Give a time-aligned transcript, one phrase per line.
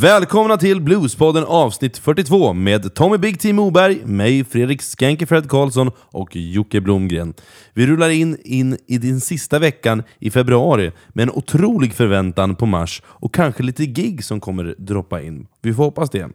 [0.00, 6.36] Välkomna till Bluespodden avsnitt 42 med Tommy Big Team Moberg, mig Fredrik Skänkefred Karlsson och
[6.36, 7.34] Jocke Blomgren.
[7.74, 12.66] Vi rullar in, in i din sista veckan i februari med en otrolig förväntan på
[12.66, 15.46] mars och kanske lite gig som kommer droppa in.
[15.62, 16.28] Vi får hoppas det.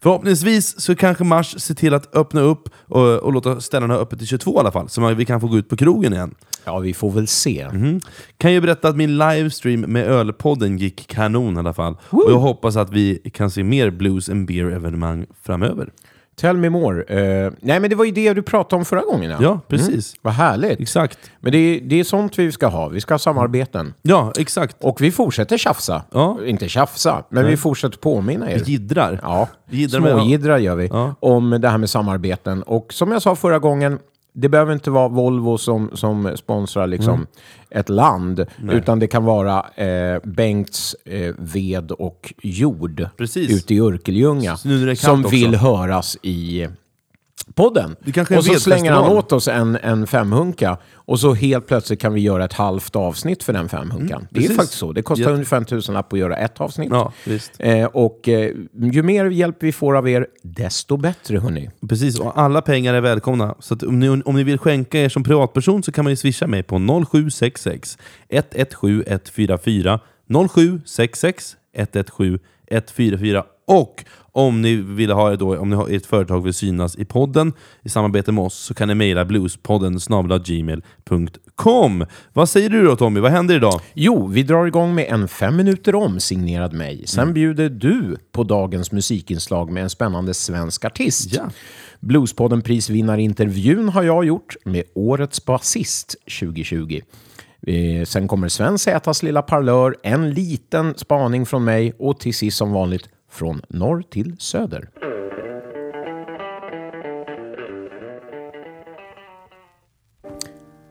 [0.00, 4.28] Förhoppningsvis så kanske Mars ser till att öppna upp och, och låta ställena öppet till
[4.28, 6.34] 22 i alla fall, så vi kan få gå ut på krogen igen.
[6.64, 7.60] Ja, vi får väl se.
[7.60, 8.00] Mm.
[8.38, 11.96] Kan ju berätta att min livestream med Ölpodden gick kanon i alla fall.
[12.10, 12.20] Woo!
[12.20, 15.90] Och jag hoppas att vi kan se mer blues and beer-evenemang framöver.
[16.40, 16.98] Tell me more.
[16.98, 19.30] Uh, nej, men det var ju det du pratade om förra gången.
[19.30, 20.14] Ja, ja precis.
[20.14, 20.20] Mm.
[20.22, 20.80] Vad härligt.
[20.80, 21.18] Exakt.
[21.40, 22.88] Men det är, det är sånt vi ska ha.
[22.88, 23.94] Vi ska ha samarbeten.
[24.02, 24.76] Ja, exakt.
[24.80, 26.02] Och vi fortsätter tjafsa.
[26.12, 26.38] Ja.
[26.44, 27.50] Inte tjafsa, men nej.
[27.50, 28.58] vi fortsätter påminna er.
[28.58, 29.20] Vi jiddrar.
[29.22, 29.48] Ja,
[29.90, 30.86] småjiddrar gör vi.
[30.86, 31.14] Ja.
[31.20, 32.62] Om det här med samarbeten.
[32.62, 33.98] Och som jag sa förra gången,
[34.32, 37.26] det behöver inte vara Volvo som, som sponsrar liksom mm.
[37.70, 38.76] Ett land, Nej.
[38.76, 43.50] utan det kan vara eh, Bengts eh, ved och jord Precis.
[43.50, 45.28] ute i Örkelljunga som också.
[45.28, 46.68] vill höras i
[47.54, 47.96] podden.
[48.36, 52.20] och så slänger han åt oss en, en femhunka och så helt plötsligt kan vi
[52.20, 54.18] göra ett halvt avsnitt för den femhunkan.
[54.18, 54.92] Mm, det är faktiskt så.
[54.92, 55.30] Det kostar ja.
[55.30, 56.90] ungefär en tusenlapp att göra ett avsnitt.
[56.92, 57.12] Ja,
[57.58, 58.54] eh, och eh,
[58.92, 61.70] ju mer hjälp vi får av er, desto bättre hörni.
[61.88, 63.54] Precis, och alla pengar är välkomna.
[63.58, 66.46] Så om, ni, om ni vill skänka er som privatperson så kan man ju swisha
[66.46, 70.00] mig på 0766 117 144
[70.48, 72.38] 0766 117
[72.70, 77.04] 144 och om ni vill ha då, om ni har, ert företag vill synas i
[77.04, 79.98] podden i samarbete med oss så kan ni mejla bluespodden
[80.44, 82.06] gmail.com.
[82.32, 83.20] Vad säger du då Tommy?
[83.20, 83.80] Vad händer idag?
[83.94, 87.06] Jo, vi drar igång med en fem minuter om signerad mig.
[87.06, 87.34] Sen mm.
[87.34, 91.34] bjuder du på dagens musikinslag med en spännande svensk artist.
[91.34, 91.50] Ja.
[92.00, 97.00] Bluespodden prisvinnarintervjun har jag gjort med Årets basist 2020.
[97.66, 102.56] Eh, sen kommer Sven Zätas lilla parlör, en liten spaning från mig och till sist
[102.56, 104.90] som vanligt från norr till söder.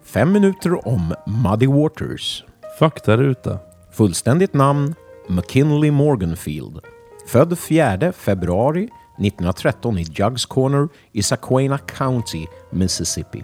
[0.03, 2.43] Fem minuter om Muddy Waters.
[2.79, 3.59] Faktaruta.
[3.91, 4.95] Fullständigt namn
[5.27, 6.79] McKinley Morganfield.
[7.27, 13.43] Född 4 februari 1913 i Jugs Corner i Saquena County, Mississippi.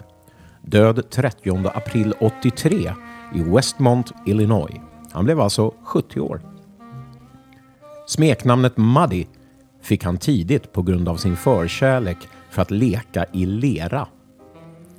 [0.62, 2.94] Död 30 april 83
[3.36, 4.82] i Westmont, Illinois.
[5.12, 6.55] Han blev alltså 70 år.
[8.06, 9.26] Smeknamnet Muddy
[9.82, 12.18] fick han tidigt på grund av sin förkärlek
[12.50, 14.08] för att leka i lera.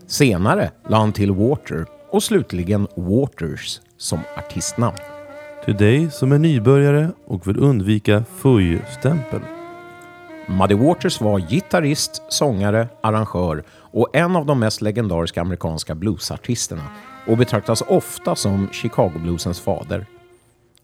[0.06, 4.97] Senare la han till Water och slutligen Waters som artistnamn.
[5.65, 9.41] Till dig som är nybörjare och vill undvika fuj-stämpel.
[10.47, 16.84] Muddy Waters var gitarrist, sångare, arrangör och en av de mest legendariska amerikanska bluesartisterna
[17.27, 20.06] och betraktas ofta som Chicago-bluesens fader.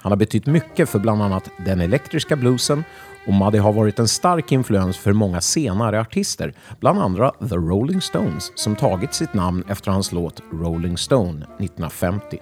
[0.03, 2.85] Han har betytt mycket för bland annat den elektriska bluesen
[3.27, 8.01] och Muddy har varit en stark influens för många senare artister, bland andra The Rolling
[8.01, 12.39] Stones som tagit sitt namn efter hans låt Rolling Stone 1950.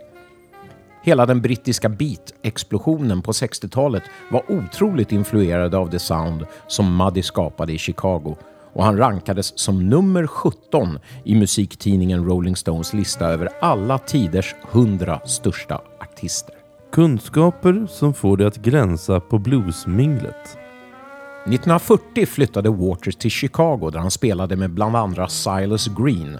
[1.02, 7.72] Hela den brittiska beat-explosionen på 60-talet var otroligt influerad av det sound som Muddy skapade
[7.72, 8.36] i Chicago
[8.72, 15.20] och han rankades som nummer 17 i musiktidningen Rolling Stones lista över alla tiders 100
[15.24, 16.59] största artister.
[16.92, 20.58] Kunskaper som får dig att gränsa på bluesminglet.
[21.46, 26.38] 1940 flyttade Waters till Chicago där han spelade med bland andra Silas Green.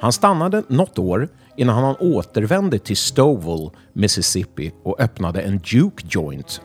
[0.00, 6.60] Han stannade något år innan han återvände till Stouffville, Mississippi och öppnade en Duke Joint.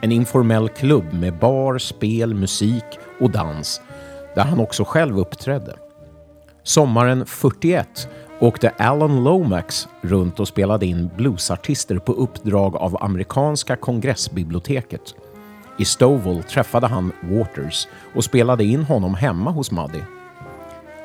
[0.00, 2.84] En informell klubb med bar, spel, musik
[3.20, 3.80] och dans
[4.34, 5.76] där han också själv uppträdde.
[6.62, 8.08] Sommaren 41
[8.40, 15.14] åkte Alan Lomax runt och spelade in bluesartister på uppdrag av amerikanska kongressbiblioteket.
[15.78, 20.00] I Stovall träffade han Waters och spelade in honom hemma hos Muddy.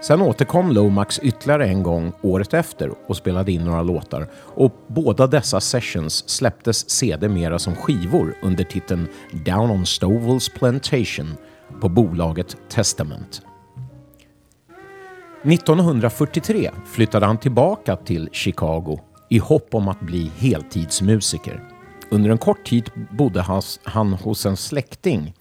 [0.01, 5.27] Sen återkom Lomax ytterligare en gång året efter och spelade in några låtar och båda
[5.27, 9.07] dessa sessions släpptes sedermera som skivor under titeln
[9.45, 11.37] Down on Stovalls Plantation
[11.81, 13.41] på bolaget Testament.
[15.47, 18.99] 1943 flyttade han tillbaka till Chicago
[19.29, 21.63] i hopp om att bli heltidsmusiker.
[22.09, 23.45] Under en kort tid bodde
[23.83, 25.33] han hos en släkting,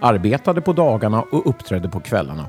[0.00, 2.46] arbetade på dagarna och uppträdde på kvällarna.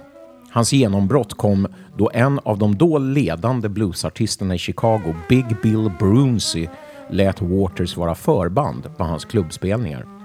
[0.51, 1.67] Hans genombrott kom
[1.97, 6.67] då en av de då ledande bluesartisterna i Chicago, Big Bill Brunsey,
[7.09, 10.16] lät Waters vara förband på hans klubbspelningar.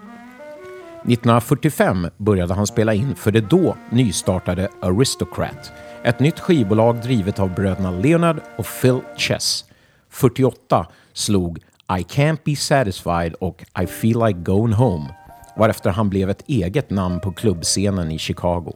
[1.03, 5.73] 1945 började han spela in för det då nystartade Aristocrat,
[6.05, 9.65] ett nytt skivbolag drivet av bröderna Leonard och Phil Chess.
[10.11, 11.59] 48 slog
[11.99, 15.15] I Can't Be Satisfied och I Feel Like Going Home
[15.57, 18.73] varefter han blev ett eget namn på klubbscenen i Chicago.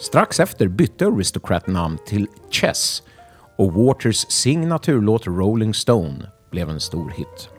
[0.00, 3.02] Strax efter bytte Aristocrat namn till Chess
[3.58, 7.55] och Waters signaturlåt Rolling Stone blev en stor hit.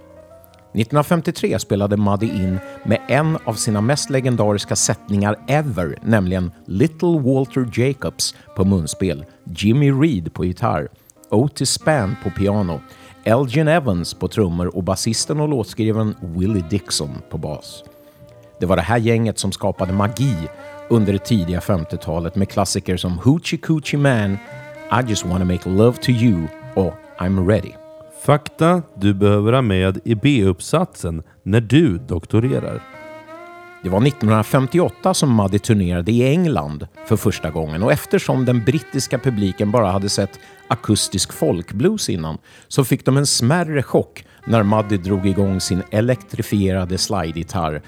[0.77, 7.69] 1953 spelade Muddy in med en av sina mest legendariska sättningar ever, nämligen Little Walter
[7.73, 10.87] Jacobs på munspel, Jimmy Reed på gitarr,
[11.29, 12.81] Otis Spann på piano,
[13.23, 17.83] Elgin Evans på trummor och basisten och låtskrivaren Willie Dixon på bas.
[18.59, 20.35] Det var det här gänget som skapade magi
[20.89, 24.37] under det tidiga 50-talet med klassiker som Hoochie Coochie Man,
[24.91, 27.86] I just wanna make love to you och I'm ready.
[28.27, 32.83] Fakta du behöver ha med i B-uppsatsen när du doktorerar.
[33.83, 39.19] Det var 1958 som Muddy turnerade i England för första gången och eftersom den brittiska
[39.19, 42.37] publiken bara hade sett akustisk folkblues innan
[42.67, 47.81] så fick de en smärre chock när Muddy drog igång sin elektrifierade slide-gitarr.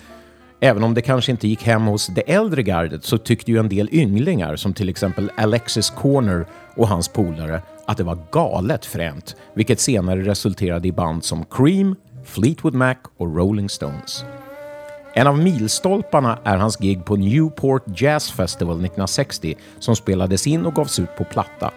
[0.60, 3.70] Även om det kanske inte gick hem hos det äldre gardet så tyckte ju en
[3.70, 6.46] del ynglingar som till exempel Alexis Corner
[6.76, 11.96] och hans polare att det var galet fränt, vilket senare resulterade i band som Cream,
[12.26, 14.26] Fleetwood Mac och Rolling Stones.
[15.14, 20.74] En av milstolparna är hans gig på Newport Jazz Festival 1960 som spelades in och
[20.74, 21.72] gavs ut på platta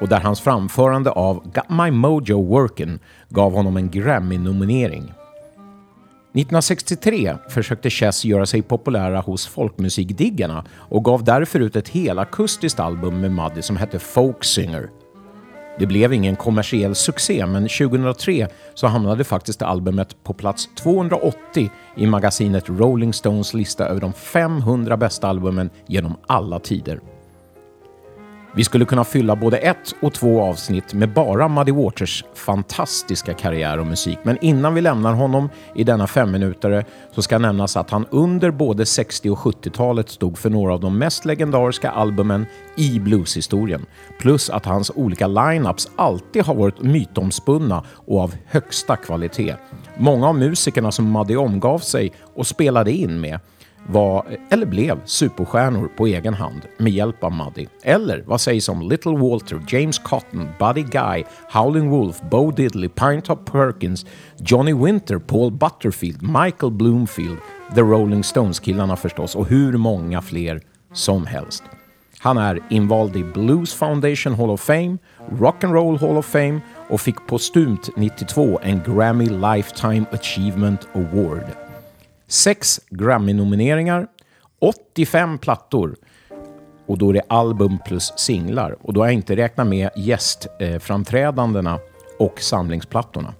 [0.00, 2.98] och där hans framförande av Got My Mojo Workin'
[3.28, 5.02] gav honom en Grammy-nominering.
[5.02, 13.20] 1963 försökte Chess göra sig populära hos folkmusikdiggarna och gav därför ut ett helakustiskt album
[13.20, 14.90] med Muddy som hette Folk Singer.
[15.78, 22.06] Det blev ingen kommersiell succé, men 2003 så hamnade faktiskt albumet på plats 280 i
[22.06, 27.00] magasinet Rolling Stones lista över de 500 bästa albumen genom alla tider.
[28.54, 33.78] Vi skulle kunna fylla både ett och två avsnitt med bara Muddy Waters fantastiska karriär
[33.78, 34.18] och musik.
[34.22, 38.86] Men innan vi lämnar honom i denna femminutare så ska nämnas att han under både
[38.86, 43.86] 60 och 70-talet stod för några av de mest legendariska albumen i blueshistorien.
[44.20, 49.54] Plus att hans olika lineups alltid har varit mytomspunna och av högsta kvalitet.
[49.96, 53.40] Många av musikerna som Muddy omgav sig och spelade in med
[53.92, 57.66] var, eller blev, superstjärnor på egen hand med hjälp av Muddy.
[57.82, 63.52] Eller vad sägs om Little Walter, James Cotton, Buddy Guy, Howling Wolf, Bo Diddley, Pinetop
[63.52, 64.06] Perkins,
[64.38, 67.36] Johnny Winter, Paul Butterfield, Michael Bloomfield,
[67.74, 70.60] The Rolling Stones-killarna förstås och hur många fler
[70.92, 71.62] som helst.
[72.18, 74.98] Han är invald i Blues Foundation Hall of Fame,
[75.38, 81.69] Rock and Roll Hall of Fame och fick postumt 92 en Grammy Lifetime Achievement Award
[82.30, 84.06] sex Grammy-nomineringar,
[84.60, 85.96] 85 plattor
[86.90, 88.76] och då är det album plus singlar.
[88.80, 91.78] Och då har jag inte räknat med gästframträdandena
[92.18, 93.34] och samlingsplattorna.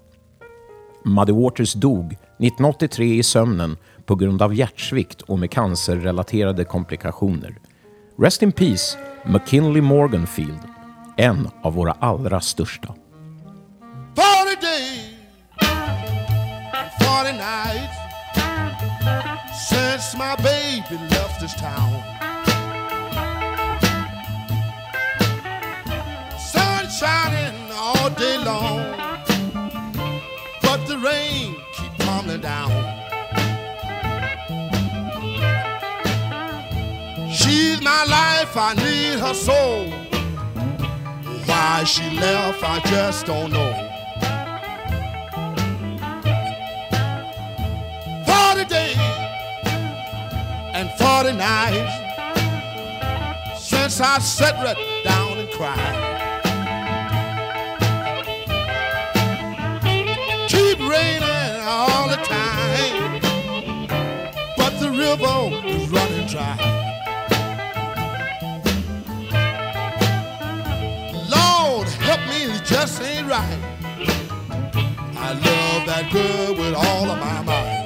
[1.05, 3.77] Muddy Waters dog 1983 i sömnen
[4.07, 7.59] på grund av hjärtsvikt och med cancerrelaterade komplikationer.
[8.19, 10.61] Rest in Peace, McKinley Morganfield,
[11.17, 12.95] en av våra allra största.
[14.15, 15.01] 40 days,
[16.99, 18.00] 40 nights
[19.69, 21.93] since my baby left this town.
[26.39, 28.81] Sun shining all day long,
[30.63, 32.71] but the rain keep coming down.
[37.31, 39.91] She's my life, I need her soul.
[41.45, 43.90] Why she left, I just don't know.
[51.23, 51.93] 40 nights
[53.59, 55.97] since I sat right down and cried.
[60.49, 63.21] Keep raining all the time,
[64.57, 66.57] but the river is running dry.
[71.29, 73.59] Lord, help me, it just ain't right.
[75.17, 77.80] I love that girl with all of my might.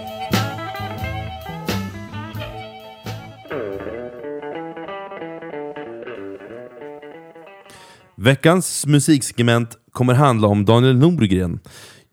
[8.24, 11.60] Veckans musiksegment kommer handla om Daniel Norgren.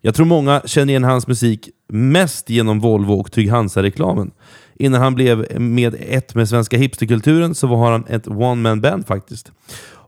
[0.01, 4.31] Jag tror många känner igen hans musik mest genom Volvo och Trygg Hansa-reklamen.
[4.75, 9.51] Innan han blev med ett med svenska hipsterkulturen så var han ett one-man-band faktiskt.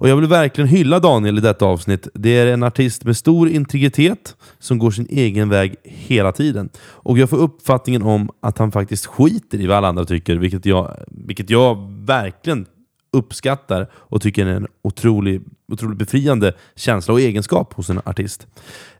[0.03, 2.07] Och Jag vill verkligen hylla Daniel i detta avsnitt.
[2.13, 6.69] Det är en artist med stor integritet som går sin egen väg hela tiden.
[6.79, 10.65] Och jag får uppfattningen om att han faktiskt skiter i vad alla andra tycker, vilket
[10.65, 12.65] jag, vilket jag verkligen
[13.13, 15.41] uppskattar och tycker är en otrolig,
[15.71, 18.47] otroligt befriande känsla och egenskap hos en artist.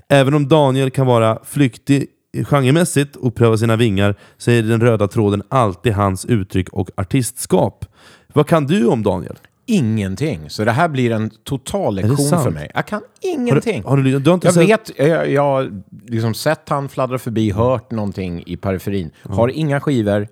[0.10, 2.08] Även om Daniel kan vara flyktig
[2.44, 7.86] genremässigt och pröva sina vingar så är den röda tråden alltid hans uttryck och artistskap.
[8.34, 9.38] Vad kan du om Daniel?
[9.66, 10.50] Ingenting.
[10.50, 12.72] Så det här blir en total lektion för mig.
[12.74, 13.84] Jag kan ingenting.
[13.84, 14.70] Har du, du har inte jag sett...
[14.70, 19.12] vet, jag, jag har liksom sett han fladdra förbi, hört någonting i periferin.
[19.24, 20.28] Har inga skivor,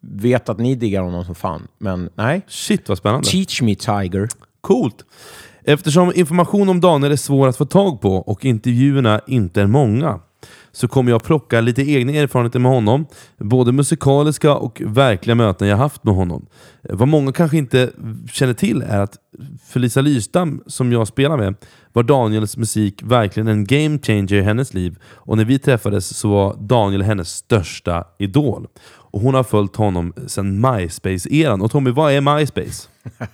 [0.00, 1.68] vet att ni diggar honom som fan.
[1.78, 2.42] Men nej.
[2.48, 3.28] Shit vad spännande.
[3.28, 4.28] Teach me Tiger.
[4.60, 5.04] Coolt!
[5.64, 10.20] Eftersom information om Daniel är svår att få tag på och intervjuerna inte är många
[10.76, 13.06] så kommer jag plocka lite egna erfarenheter med honom.
[13.38, 16.46] Både musikaliska och verkliga möten jag haft med honom.
[16.82, 17.90] Vad många kanske inte
[18.32, 19.16] känner till är att
[19.66, 21.54] för Lisa Lyrstam, som jag spelar med,
[21.92, 24.98] var Daniels musik verkligen en game changer i hennes liv.
[25.04, 28.66] Och när vi träffades så var Daniel hennes största idol.
[28.86, 31.62] Och hon har följt honom sedan MySpace-eran.
[31.62, 32.88] Och Tommy, vad är MySpace?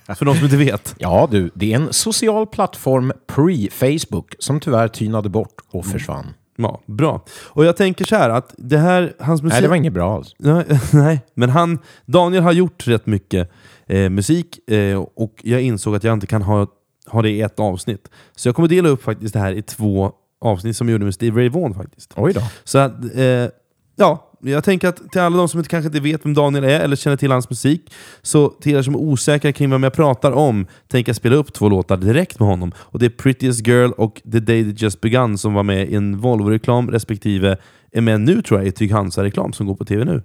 [0.17, 0.95] För de som inte vet.
[0.97, 6.25] Ja du, det är en social plattform pre-Facebook som tyvärr tynade bort och försvann.
[6.55, 7.25] Ja, bra.
[7.45, 9.53] Och jag tänker så här att det här, hans musik...
[9.53, 10.35] Nej, det var inget bra alls.
[10.93, 13.51] Nej, men han, Daniel har gjort rätt mycket
[13.87, 16.67] eh, musik eh, och jag insåg att jag inte kan ha,
[17.07, 18.09] ha det i ett avsnitt.
[18.35, 21.13] Så jag kommer dela upp faktiskt det här i två avsnitt som jag gjorde med
[21.13, 22.13] Steve Ray Vaughan faktiskt.
[22.15, 22.41] Oj då.
[22.63, 23.49] Så att, eh,
[23.95, 26.79] ja, jag tänker att till alla de som inte, kanske inte vet vem Daniel är
[26.79, 30.31] eller känner till hans musik, så till er som är osäkra kring vem jag pratar
[30.31, 32.71] om, tänker jag spela upp två låtar direkt med honom.
[32.77, 35.95] Och Det är Prettiest Girl och The Day That Just Begun som var med i
[35.95, 37.57] en Volvo-reklam respektive
[37.91, 40.23] är med nu tror jag i Tyg Hansa-reklam som går på TV nu.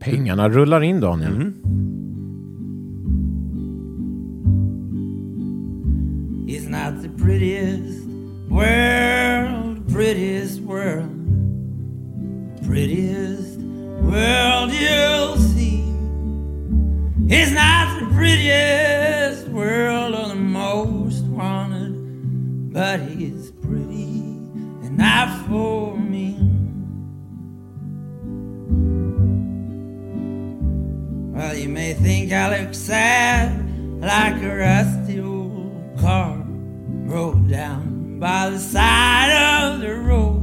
[0.00, 1.52] Pengarna rullar in Daniel.
[6.46, 8.06] It's not the prettiest
[8.48, 11.21] world, prettiest world,
[12.72, 13.58] prettiest
[14.00, 15.84] world you'll see.
[17.28, 24.22] It's not the prettiest world or the most wanted, but it's pretty
[24.86, 26.32] enough for me.
[31.36, 33.52] Well, you may think I look sad
[34.00, 36.38] like a rusty old car
[37.06, 40.42] broke down by the side of the road.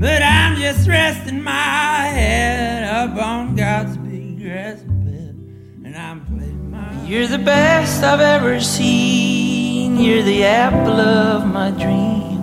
[0.00, 5.36] But I'm just resting my head up on God's big grass bed,
[5.84, 7.04] and I'm playing my.
[7.04, 9.98] You're the best I've ever seen.
[10.00, 12.40] You're the apple of my dream.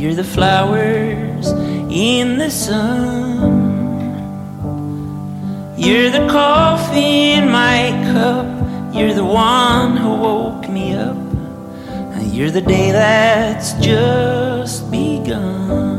[0.00, 1.46] You're the flowers
[1.92, 3.52] in the sun.
[5.78, 8.48] You're the coffee in my cup.
[8.92, 11.16] You're the one who woke me up.
[12.34, 15.91] You're the day that's just begun.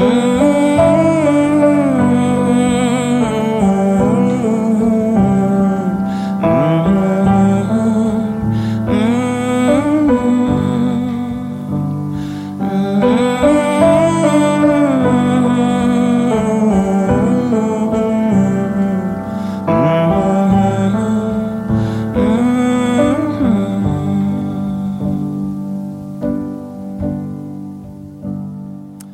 [0.00, 1.09] Mm-hmm.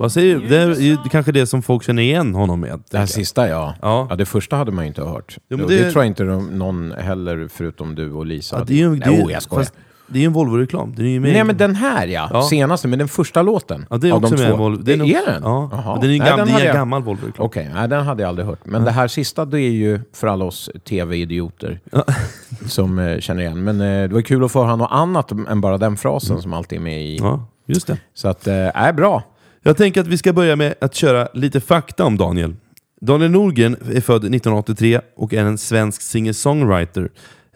[0.06, 0.48] Vad säger du?
[0.48, 2.68] Det är ju kanske det som folk känner igen honom med.
[2.70, 3.08] Det här tänker jag.
[3.08, 3.74] sista ja.
[3.82, 4.06] Ja.
[4.10, 4.16] ja.
[4.16, 5.36] Det första hade man ju inte hört.
[5.48, 5.76] Jo, men Och det...
[5.84, 8.58] det- tror jag inte de- någon heller, förutom du och Lisa.
[8.58, 9.62] Ja, det är ju, det är, Jo, jag skojar.
[9.62, 9.74] fast
[10.08, 10.94] det är ju en Volvo-reklam.
[10.96, 12.28] Den är ju med Nej, men den här ja.
[12.32, 12.42] Ja.
[12.42, 13.86] Senaste, men den första låten.
[13.90, 14.54] Ja, det är av också de med två.
[14.54, 14.82] en Volvo.
[14.82, 15.42] Det är, nog- den?
[15.42, 15.94] Ja, Jaha.
[16.00, 17.46] den är ju Nej, gam, den det är en jag- gammal Volvo-reklam.
[17.46, 18.60] Okej, nej, den hade jag aldrig hört.
[18.64, 21.80] Men det här sista, det är ju för alla oss tv-idioter
[22.66, 23.64] som eh, känner igen.
[23.64, 26.52] Men eh, det var kul att få höra något annat än bara den frasen som
[26.52, 27.18] alltid är med i.
[27.18, 27.30] Mm.
[27.30, 27.98] Ja, just det.
[28.14, 28.54] Så att, eh,
[28.86, 29.22] är bra.
[29.66, 32.54] Jag tänker att vi ska börja med att köra lite fakta om Daniel.
[33.00, 37.08] Daniel Norgren är född 1983 och är en svensk singer-songwriter.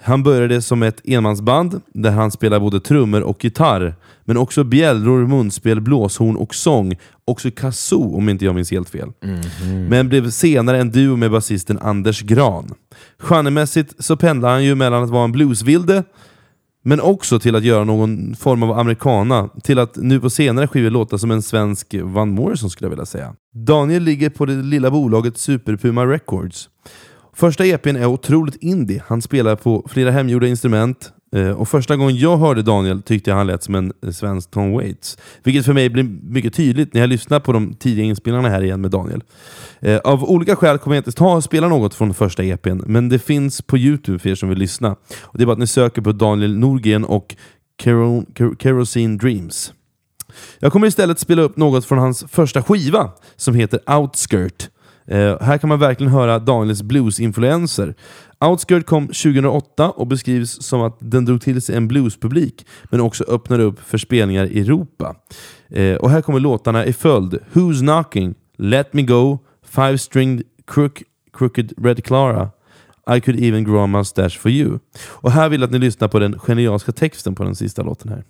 [0.03, 5.27] Han började som ett enmansband där han spelar både trummor och gitarr, men också bjällror,
[5.27, 6.97] munspel, blåshorn och sång.
[7.25, 9.13] Också kazoo om inte jag minns helt fel.
[9.89, 12.75] Men blev senare en duo med basisten Anders Gran.
[13.19, 16.05] Genremässigt så pendlar han ju mellan att vara en bluesvilde
[16.83, 20.91] men också till att göra någon form av americana, till att nu på senare skivor
[20.91, 23.35] låta som en svensk Van Morrison skulle jag vilja säga.
[23.55, 26.69] Daniel ligger på det lilla bolaget Superpuma Records.
[27.33, 32.17] Första EPn är otroligt indie, han spelar på flera hemgjorda instrument, Eh, och första gången
[32.17, 35.19] jag hörde Daniel tyckte jag han lät som en eh, svensk Tom Waits.
[35.43, 38.81] Vilket för mig blir mycket tydligt när jag lyssnar på de tidiga inspelningarna här igen
[38.81, 39.23] med Daniel.
[39.81, 43.09] Eh, av olika skäl kommer jag inte ta och spela något från första EPn, men
[43.09, 44.97] det finns på Youtube för er som vill lyssna.
[45.23, 47.37] Och det är bara att ni söker på Daniel Norgren och
[47.83, 49.73] Kero- Kerosene Dreams.
[50.59, 54.69] Jag kommer istället spela upp något från hans första skiva som heter Outskirt.
[55.07, 57.95] Eh, här kan man verkligen höra Daniels blues-influenser.
[58.45, 63.25] Outskirt kom 2008 och beskrivs som att den drog till sig en bluespublik, men också
[63.25, 65.17] öppnade upp för spelningar i Europa.
[65.69, 67.39] Eh, och här kommer låtarna i följd.
[67.53, 72.51] Who's Knocking, Let Me Go, Five Stringed Crook, Crooked Red Clara,
[73.17, 74.79] I Could Even Grow A Mustache For You.
[75.09, 78.09] Och här vill jag att ni lyssnar på den genialiska texten på den sista låten
[78.09, 78.25] här.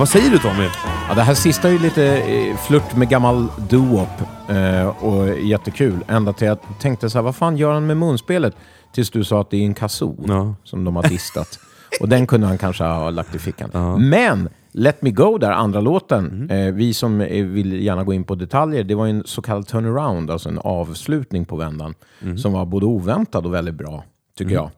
[0.00, 0.68] Vad säger du Tommy?
[1.08, 4.06] Ja, det här sista är ju lite eh, flört med gammal doo-wop
[4.48, 6.04] eh, och jättekul.
[6.08, 8.56] Ända till jag tänkte så här, vad fan gör han med munspelet?
[8.92, 10.54] Tills du sa att det är en kazoo Ja.
[10.64, 11.58] som de har distat.
[12.00, 13.70] och den kunde han kanske ha lagt i fickan.
[14.08, 18.24] Men Let Me Go där, andra låten, eh, vi som eh, vill gärna gå in
[18.24, 21.94] på detaljer, det var ju en så kallad turnaround, alltså en avslutning på vändan,
[22.36, 24.04] som var både oväntad och väldigt bra,
[24.38, 24.70] tycker jag.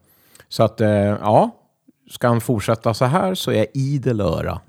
[0.48, 1.50] Så att, eh, ja,
[2.10, 4.60] ska han fortsätta så här så är jag idel öra.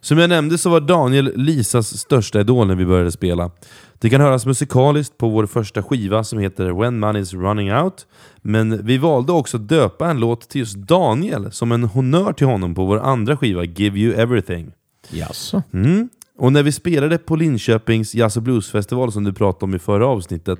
[0.00, 3.50] Som jag nämnde så var Daniel Lisas största idol när vi började spela.
[3.98, 8.06] Det kan höras musikaliskt på vår första skiva som heter When Money's Running Out.
[8.36, 12.46] Men vi valde också att döpa en låt till just Daniel som en honör till
[12.46, 14.72] honom på vår andra skiva Give You Everything.
[15.10, 15.62] Jaså?
[15.72, 16.08] Mm.
[16.38, 20.06] Och när vi spelade på Linköpings Jazz och Bluesfestival som du pratade om i förra
[20.06, 20.58] avsnittet.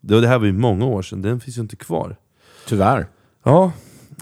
[0.00, 2.16] Det, det här var ju många år sedan, den finns ju inte kvar.
[2.68, 3.06] Tyvärr.
[3.44, 3.72] Ja,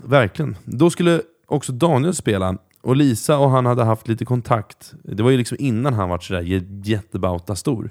[0.05, 0.57] verkligen.
[0.65, 2.59] Då skulle också Daniel spela.
[2.83, 4.95] Och Lisa och han hade haft lite kontakt.
[5.03, 7.90] Det var ju liksom innan han var sådär jättebauta stor.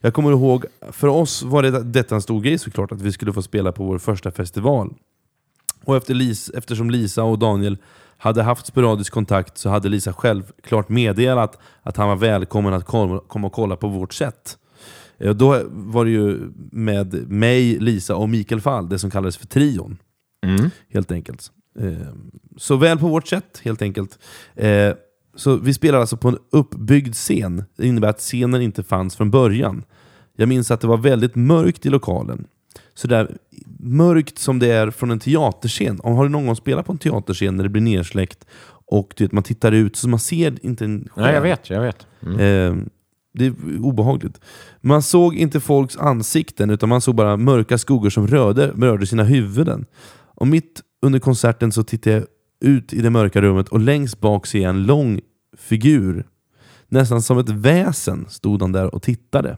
[0.00, 3.32] Jag kommer ihåg, för oss var det, detta en stor grej såklart, att vi skulle
[3.32, 4.94] få spela på vår första festival.
[5.84, 7.78] Och efter Lis, eftersom Lisa och Daniel
[8.18, 13.46] hade haft sporadisk kontakt så hade Lisa självklart meddelat att han var välkommen att komma
[13.46, 14.58] och kolla på vårt set.
[15.18, 19.46] Eh, då var det ju med mig, Lisa och Mikael Fall, det som kallades för
[19.46, 19.98] trion.
[20.92, 21.50] Helt enkelt.
[21.78, 21.92] Eh,
[22.56, 24.18] Så väl på vårt sätt, helt enkelt.
[24.54, 24.92] Eh,
[25.38, 27.64] Så vi spelar alltså på en uppbyggd scen.
[27.76, 29.84] Det innebär att scenen inte fanns från början.
[30.36, 32.46] Jag minns att det var väldigt mörkt i lokalen.
[32.94, 33.36] Så där
[33.80, 36.00] mörkt som det är från en teaterscen.
[36.02, 38.44] Om har du någon gång spelat på en teaterscen när det blir nersläckt
[38.88, 41.80] och du vet, man tittar ut så man ser inte en Nej, jag vet, jag
[41.80, 42.06] vet.
[42.22, 42.76] Eh,
[43.34, 44.40] det är obehagligt.
[44.80, 49.24] Man såg inte folks ansikten utan man såg bara mörka skuggor som rörde, rörde sina
[49.24, 49.86] huvuden.
[50.36, 52.26] Och mitt under konserten så tittade jag
[52.60, 55.20] ut i det mörka rummet och längst bak ser jag en lång
[55.56, 56.26] figur.
[56.88, 59.56] Nästan som ett väsen stod han där och tittade.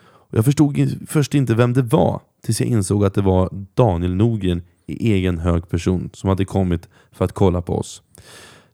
[0.00, 4.14] Och jag förstod först inte vem det var tills jag insåg att det var Daniel
[4.14, 8.02] Nogren i egen hög person som hade kommit för att kolla på oss.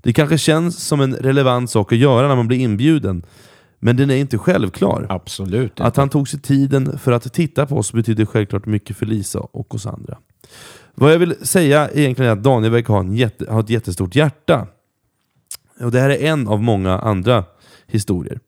[0.01, 3.23] Det kanske känns som en relevant sak att göra när man blir inbjuden,
[3.79, 5.07] men den är inte självklar.
[5.09, 5.81] Absolut.
[5.81, 9.41] Att han tog sig tiden för att titta på oss betyder självklart mycket för Lisa
[9.41, 10.19] och oss andra.
[10.95, 14.15] Vad jag vill säga egentligen är att Daniel verkar ha, en jätte, ha ett jättestort
[14.15, 14.67] hjärta.
[15.81, 17.45] Och det här är en av många andra
[17.87, 18.41] historier.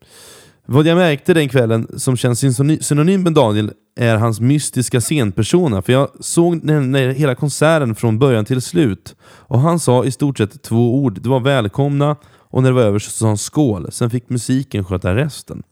[0.66, 2.40] Vad jag märkte den kvällen som känns
[2.86, 5.82] synonym med Daniel är hans mystiska scenpersona.
[5.82, 6.70] För jag såg
[7.16, 9.16] hela konserten från början till slut.
[9.22, 11.22] Och han sa i stort sett två ord.
[11.22, 13.92] Det var välkomna och när det var över så sa han skål.
[13.92, 15.62] Sen fick musiken sköta resten.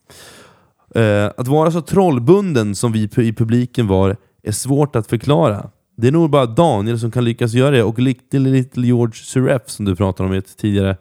[0.94, 5.70] Eh, att vara så trollbunden som vi i publiken var är svårt att förklara.
[5.96, 9.62] Det är nog bara Daniel som kan lyckas göra det och Little, little George Suref
[9.66, 10.96] som du pratade om i ett tidigare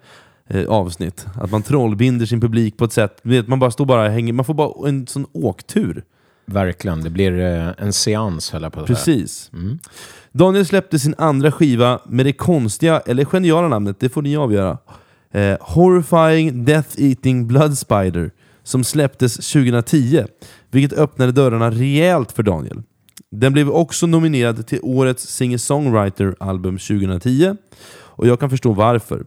[0.47, 1.25] eh, avsnitt.
[1.41, 4.45] Att man trollbinder sin publik på ett sätt, vet, man bara står bara hänger, man
[4.45, 6.03] får bara en sån åktur.
[6.45, 7.03] Verkligen.
[7.03, 8.95] Det blir eh, en seans, höll jag på att säga.
[8.95, 9.51] Precis.
[10.31, 14.77] Daniel släppte sin andra skiva med det konstiga, eller geniala namnet, det får ni avgöra.
[15.31, 18.31] Eh, Horrifying Death Eating Blood Spider,
[18.63, 20.23] som släpptes 2010,
[20.71, 22.83] vilket öppnade dörrarna rejält för Daniel.
[23.35, 27.55] Den blev också nominerad till årets Singer-Songwriter-album 2010,
[27.95, 29.25] och jag kan förstå varför.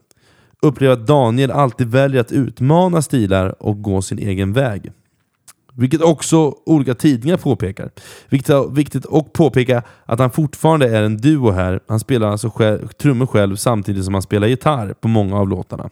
[0.62, 4.92] Upplever att Daniel alltid väljer att utmana stilar och gå sin egen väg.
[5.72, 7.90] Vilket också olika tidningar påpekar.
[8.28, 11.80] Viktigt, viktigt att påpeka att han fortfarande är en duo här.
[11.88, 15.90] Han spelar alltså själv, trummor själv samtidigt som han spelar gitarr på många av låtarna.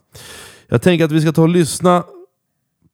[0.68, 2.04] Jag tänker att vi ska ta och lyssna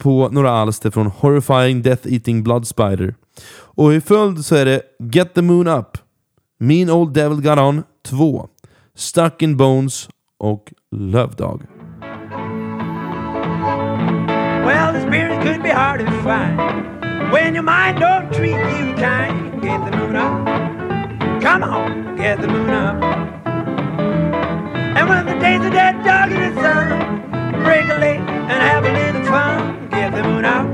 [0.01, 3.15] på några alster från Horrifying Death Eating Blood Spider.
[3.53, 5.99] Och i följd så är det Get the Moon Up,
[6.59, 8.49] Mean Old Devil Got On 2,
[8.95, 10.09] Stuck in Bones
[10.39, 11.63] och Love Dog.
[14.67, 16.57] Well, the spirit could be hard to find
[17.33, 19.63] when your mind don't treat you kind.
[19.63, 20.47] Get the moon up.
[21.43, 23.03] Come on, get the moon up.
[24.97, 28.85] And when the days are dead, dog in the sun, break a leg and have
[28.85, 29.70] a little fun.
[30.01, 30.65] Get the moon up.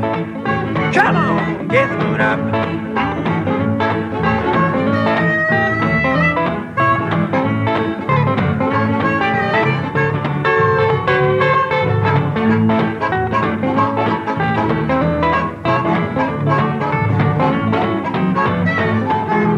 [0.95, 2.39] Come on, get the moon up.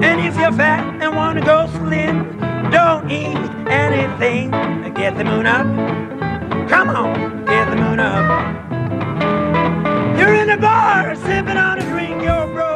[0.02, 3.36] And if you're fat and wanna go slim, don't eat
[3.68, 4.50] anything.
[4.94, 5.66] Get the moon up.
[6.70, 8.67] Come on, get the moon up.
[10.18, 12.67] You're in a bar sipping on a drink, you're broke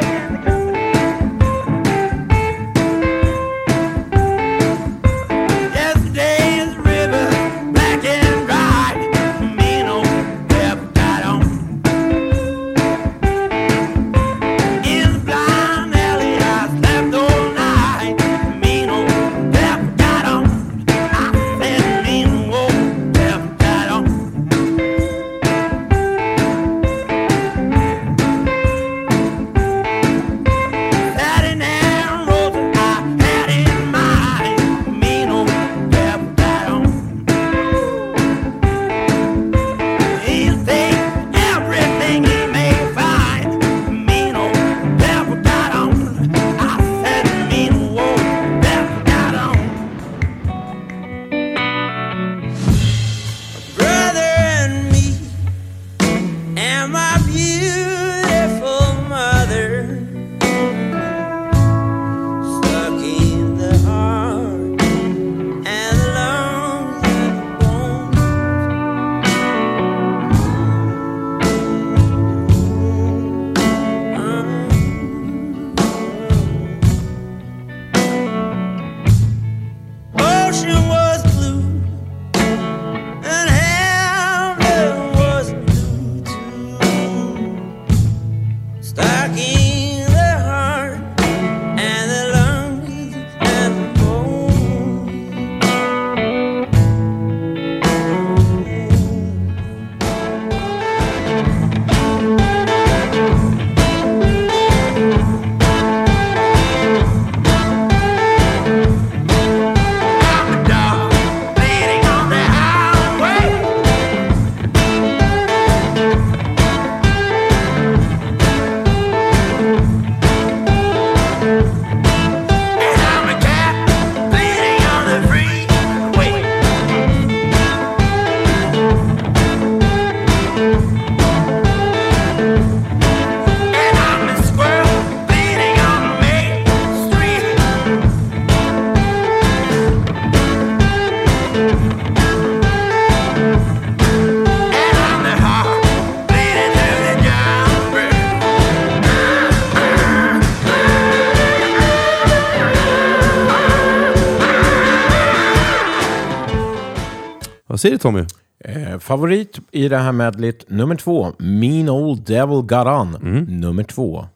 [157.73, 158.25] Vad säger du Tommy?
[158.65, 161.33] Eh, favorit i det här medlet, nummer två.
[161.39, 163.17] Mean Old Devil Got On.
[163.61, 164.27] Nummer två.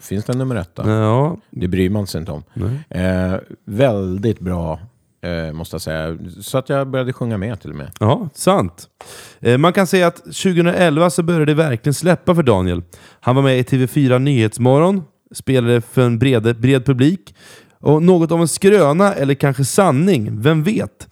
[0.00, 0.88] Finns det en nummer ett då?
[0.90, 2.42] Ja, Det bryr man sig inte om.
[2.90, 4.80] Eh, väldigt bra,
[5.22, 6.18] eh, måste jag säga.
[6.40, 7.90] Så att jag började sjunga med till och med.
[8.00, 8.88] Ja, sant.
[9.40, 12.82] Eh, Man kan säga att 2011 så började det verkligen släppa för Daniel.
[13.20, 15.02] Han var med i TV4 Nyhetsmorgon,
[15.34, 17.34] spelade för en bred, bred publik.
[17.80, 21.08] Och något av en skröna, eller kanske sanning, vem vet?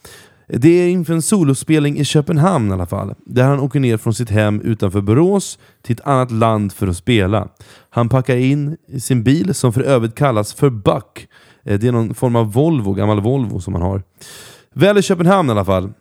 [0.48, 4.14] Det är inför en solospelning i Köpenhamn i alla fall, där han åker ner från
[4.14, 7.48] sitt hem utanför Borås till ett annat land för att spela.
[7.90, 11.28] Han packar in sin bil, som för övrigt kallas för Buck.
[11.64, 14.02] Eh, det är någon form av Volvo, gammal Volvo som han har.
[14.74, 15.92] Väl i Köpenhamn i alla fall,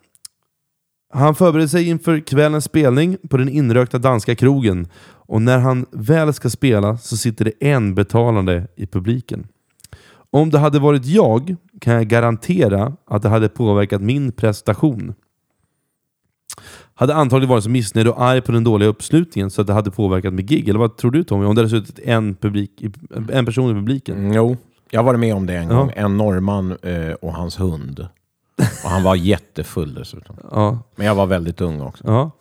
[1.13, 4.87] han förbereder sig inför kvällens spelning på den inrökta danska krogen
[5.27, 9.47] och när han väl ska spela så sitter det en betalande i publiken.
[10.31, 15.13] Om det hade varit jag kan jag garantera att det hade påverkat min prestation.
[16.93, 19.91] Hade antagligen varit så missnöjd och arg på den dåliga uppslutningen så att det hade
[19.91, 20.69] påverkat mitt gig.
[20.69, 21.45] Eller vad tror du Tommy?
[21.45, 22.83] Om det hade suttit en, publik,
[23.31, 24.17] en person i publiken?
[24.17, 24.57] Mm, jo,
[24.91, 25.75] jag har varit med om det en Ja.
[25.77, 25.91] gång.
[25.95, 28.07] En norrman eh, och hans hund.
[28.83, 30.35] Och han var jättefull dessutom.
[30.51, 32.03] Ja, Men jag var väldigt ung också.
[32.07, 32.31] ja.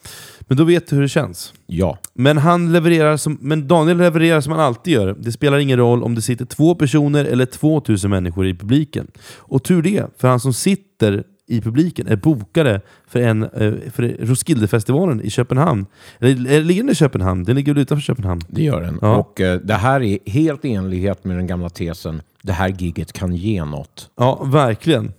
[0.47, 1.53] Men då vet du hur det känns.
[1.67, 1.99] Ja.
[2.15, 5.17] Men, han levererar som, men Daniel levererar som han alltid gör.
[5.19, 9.07] Det spelar ingen roll om det sitter två personer eller 2000 människor i publiken.
[9.39, 14.17] Och tur det, för han som sitter i publiken är bokare för, en, eh, för
[14.21, 15.87] Roskildefestivalen i Köpenhamn.
[16.19, 17.45] Eller, eller ligger den i Köpenhamn?
[17.45, 18.41] Den ligger väl utanför Köpenhamn?
[18.49, 18.99] Det gör den.
[19.03, 19.17] Ja.
[19.17, 23.13] Och eh, det här är helt i enlighet med den gamla tesen det här giget
[23.13, 24.11] kan ge något.
[24.17, 25.13] Ja, verkligen.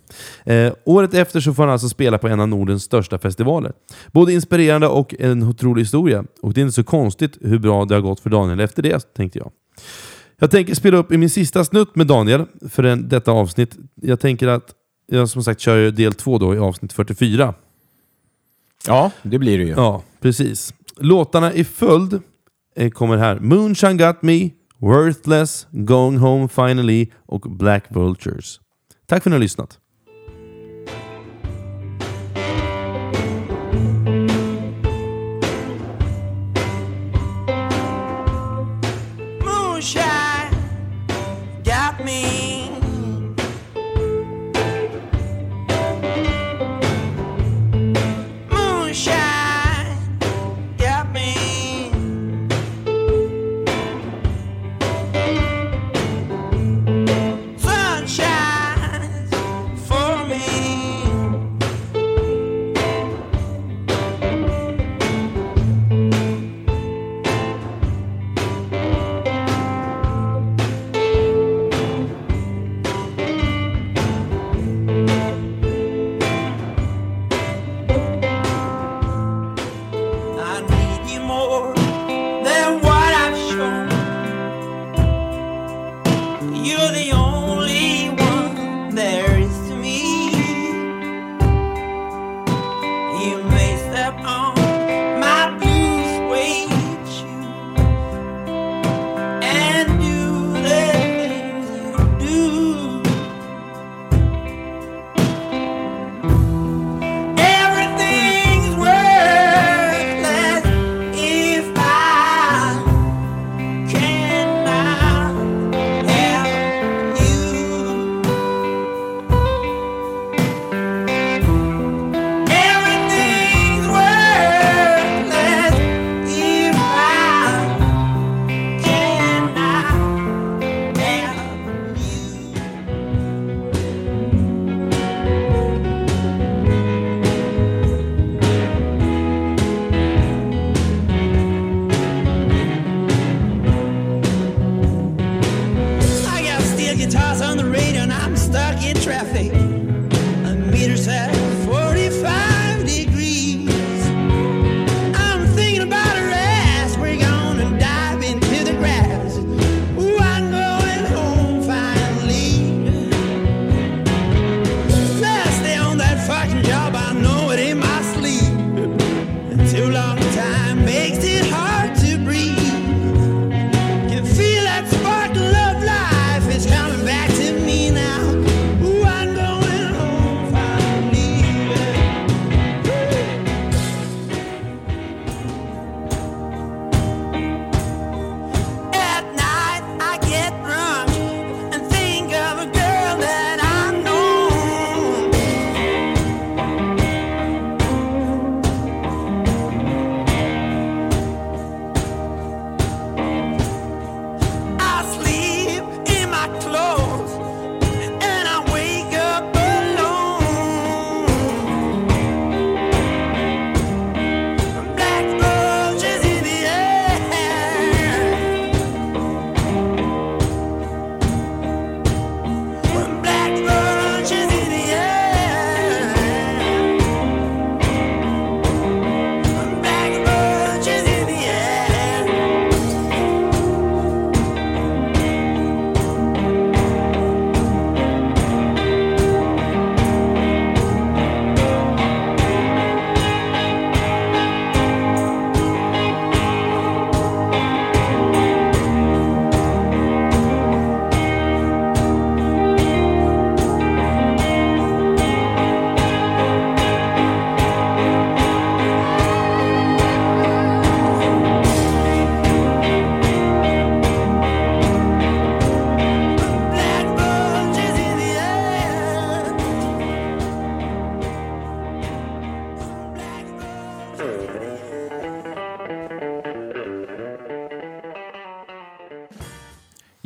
[0.44, 3.74] Eh, året efter så får han alltså spela på en av Nordens största festivaler.
[4.12, 6.24] Både inspirerande och en otrolig historia.
[6.42, 9.14] Och det är inte så konstigt hur bra det har gått för Daniel efter det,
[9.16, 9.52] tänkte jag.
[10.40, 13.78] Jag tänker spela upp i min sista snutt med Daniel för en, detta avsnitt.
[14.02, 14.70] Jag tänker att
[15.08, 17.54] jag som sagt kör del två då i avsnitt 44.
[18.88, 19.70] Ja, det blir det ju.
[19.70, 20.74] Ja, precis.
[20.98, 22.22] Låtarna i följd
[22.76, 23.40] eh, kommer här.
[23.40, 28.60] Moonshine Got Me, Worthless, Going Home Finally och Black Vultures.
[29.06, 29.80] Tack för att ni har lyssnat.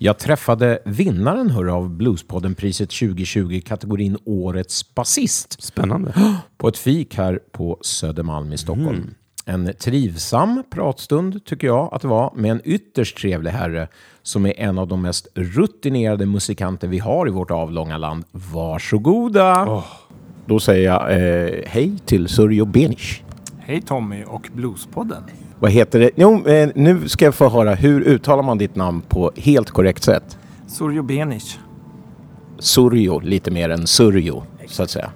[0.10, 6.14] Jag träffade vinnaren hör av Bluespodden-priset 2020 kategorin Årets basist Spännande.
[6.58, 9.14] på ett fik här på Södermalm i Stockholm.
[9.46, 13.88] En trivsam pratstund tycker jag att det var med en ytterst trevlig herre
[14.22, 18.24] som är en av de mest rutinerade musikanter vi har i vårt avlånga land.
[18.32, 19.84] Varsågoda!
[20.46, 23.24] Då säger jag eh, hej till Surjo Benish.
[23.60, 25.24] Hej Tommy och Bluespodden.
[25.60, 26.12] Vad heter det?
[26.16, 30.04] Jo, eh, nu ska jag få höra, hur uttalar man ditt namn på helt korrekt
[30.04, 30.38] sätt?
[30.68, 31.60] Surjo Benic.
[32.60, 35.12] Surjo, lite mer än Surjo, så att säga.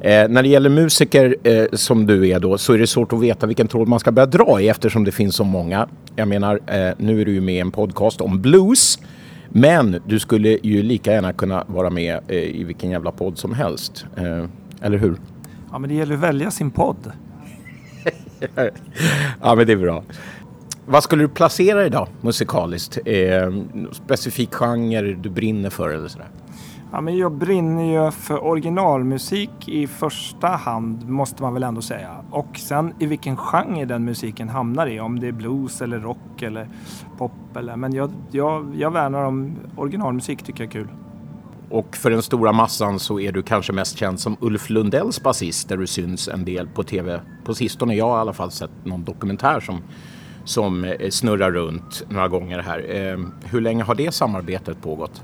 [0.00, 3.20] Eh, när det gäller musiker eh, som du är då så är det svårt att
[3.20, 5.88] veta vilken tråd man ska börja dra i eftersom det finns så många.
[6.16, 8.98] Jag menar, eh, nu är du ju med i en podcast om blues.
[9.48, 13.54] Men du skulle ju lika gärna kunna vara med eh, i vilken jävla podd som
[13.54, 14.06] helst.
[14.16, 14.44] Eh,
[14.80, 15.16] eller hur?
[15.72, 17.12] Ja, men det gäller att välja sin podd.
[19.42, 20.02] Ja, men det är bra.
[20.86, 22.98] Vad skulle du placera idag musikaliskt?
[23.04, 23.52] Eh,
[23.92, 26.28] specifik genre du brinner för eller sådär?
[26.92, 32.16] Ja, men jag brinner ju för originalmusik i första hand, måste man väl ändå säga.
[32.30, 36.42] Och sen i vilken genre den musiken hamnar i, om det är blues eller rock
[36.42, 36.68] eller
[37.18, 37.76] pop eller...
[37.76, 40.88] Men jag, jag, jag värnar om originalmusik, tycker jag är kul.
[41.70, 45.68] Och för den stora massan så är du kanske mest känd som Ulf Lundells basist
[45.68, 47.20] där du syns en del på tv.
[47.44, 49.82] På sistone jag har i alla fall sett någon dokumentär som,
[50.44, 52.96] som eh, snurrar runt några gånger här.
[52.96, 55.22] Eh, hur länge har det samarbetet pågått?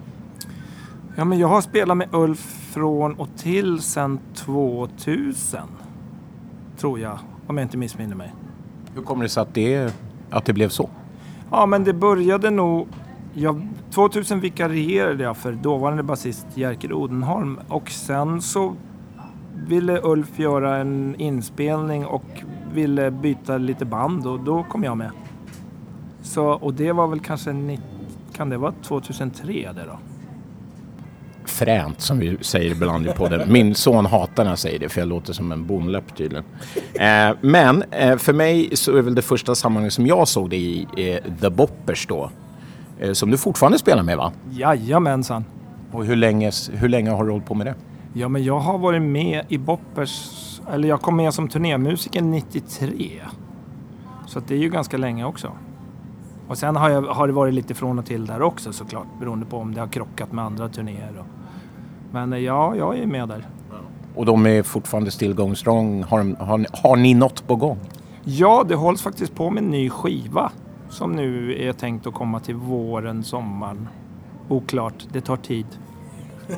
[1.17, 5.61] Ja, men jag har spelat med Ulf från och till sedan 2000.
[6.77, 8.35] Tror jag, om jag inte missminner mig.
[8.95, 9.95] Hur kommer det sig att det,
[10.31, 10.91] att det blev så?
[11.51, 12.89] Ja, men det började nog...
[13.39, 18.77] Jag, 2000 vikarierade jag för dåvarande basist Jerker Odenholm och sen så
[19.69, 22.25] ville Ulf göra en inspelning och
[22.73, 25.11] ville byta lite band och då kom jag med.
[26.23, 27.79] Så, och det var väl kanske...
[28.33, 29.99] Kan det vara 2003 det då?
[31.45, 33.53] Fränt som vi säger ibland i podden.
[33.53, 36.45] Min son hatar när jag säger det för jag låter som en bonläpp tydligen.
[36.95, 40.57] Eh, men eh, för mig så är väl det första sammanhanget som jag såg det
[40.57, 42.31] i eh, The Boppers då.
[42.99, 44.33] Eh, som du fortfarande spelar med va?
[44.51, 45.45] Jajamensan!
[45.93, 47.75] Och hur länge, hur länge har du hållit på med det?
[48.13, 50.33] Ja, men jag har varit med i Boppers...
[50.73, 53.11] Eller jag kom med som turnémusiker 93.
[54.27, 55.49] Så det är ju ganska länge också.
[56.49, 59.07] Och sen har, jag, har det varit lite från och till där också såklart.
[59.21, 61.13] Beroende på om det har krockat med andra turnéer.
[61.19, 61.27] Och,
[62.13, 63.47] men eh, ja, jag är med där.
[64.15, 66.03] Och de är fortfarande still going strong.
[66.03, 67.79] Har, har, ni- har ni något på gång?
[68.25, 70.53] Ja, det hålls faktiskt på med en ny skiva.
[70.89, 73.89] Som nu är tänkt att komma till våren, sommaren.
[74.49, 75.67] Oklart, det tar tid.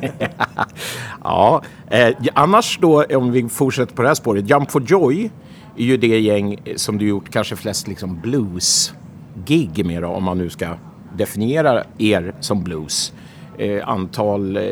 [1.24, 4.51] Ja, eh, annars då om vi fortsätter på det här spåret.
[4.51, 5.31] Jump for Joy
[5.76, 10.39] är ju det gäng som du gjort kanske flest liksom blues-gig med då, om man
[10.39, 10.68] nu ska
[11.16, 13.12] definiera er som blues.
[13.59, 14.62] Eh, antal eh,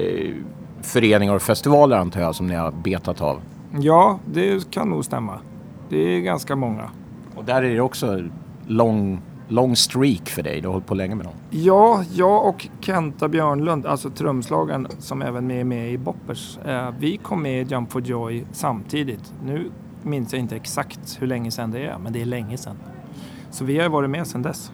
[0.82, 3.40] föreningar och festivaler antar jag som ni har betat av.
[3.78, 5.38] Ja, det kan nog stämma.
[5.88, 6.90] Det är ganska många.
[7.34, 8.22] Och där är det också
[8.66, 10.61] lång, lång streak för dig.
[10.61, 11.34] Du har hållit på länge med dem.
[11.51, 17.16] Ja, jag och Kenta Björnlund, alltså trumslagaren som även är med i Boppers, eh, vi
[17.16, 19.32] kom med i Jump for Joy samtidigt.
[19.44, 19.70] Nu
[20.03, 22.76] minns jag inte exakt hur länge sedan det är, men det är länge sedan.
[23.51, 24.72] Så vi har varit med sedan dess.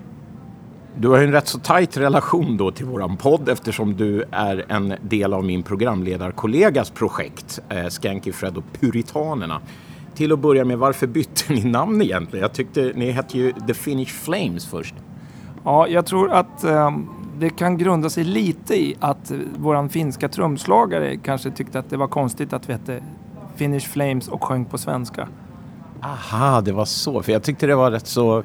[0.97, 4.65] Du har ju en rätt så tajt relation då till våran podd eftersom du är
[4.69, 9.61] en del av min programledarkollegas projekt eh, Skanky Fred och Puritanerna.
[10.15, 12.43] Till att börja med, varför bytte ni namn egentligen?
[12.43, 14.95] Jag tyckte ni hette ju The Finnish Flames först.
[15.65, 16.91] Ja, jag tror att eh,
[17.39, 22.09] det kan grunda sig lite i att våran finska trumslagare kanske tyckte att det var
[22.09, 23.03] konstigt att vi hette
[23.57, 25.29] Finnish Flames och sjöng på svenska.
[26.03, 27.23] Aha, det var så.
[27.23, 28.43] För jag tyckte det var rätt så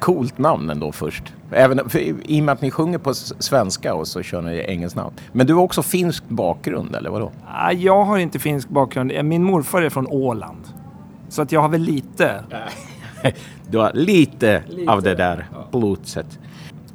[0.00, 1.34] coolt namn ändå först.
[1.50, 4.96] Även för, I och med att ni sjunger på svenska och så kör ni engelskt
[4.96, 5.14] namn.
[5.32, 7.32] Men du har också finsk bakgrund, eller vadå?
[7.76, 9.12] Jag har inte finsk bakgrund.
[9.24, 10.60] Min morfar är från Åland.
[11.28, 12.44] Så att jag har väl lite.
[13.70, 16.38] Du har lite, av det där blodset.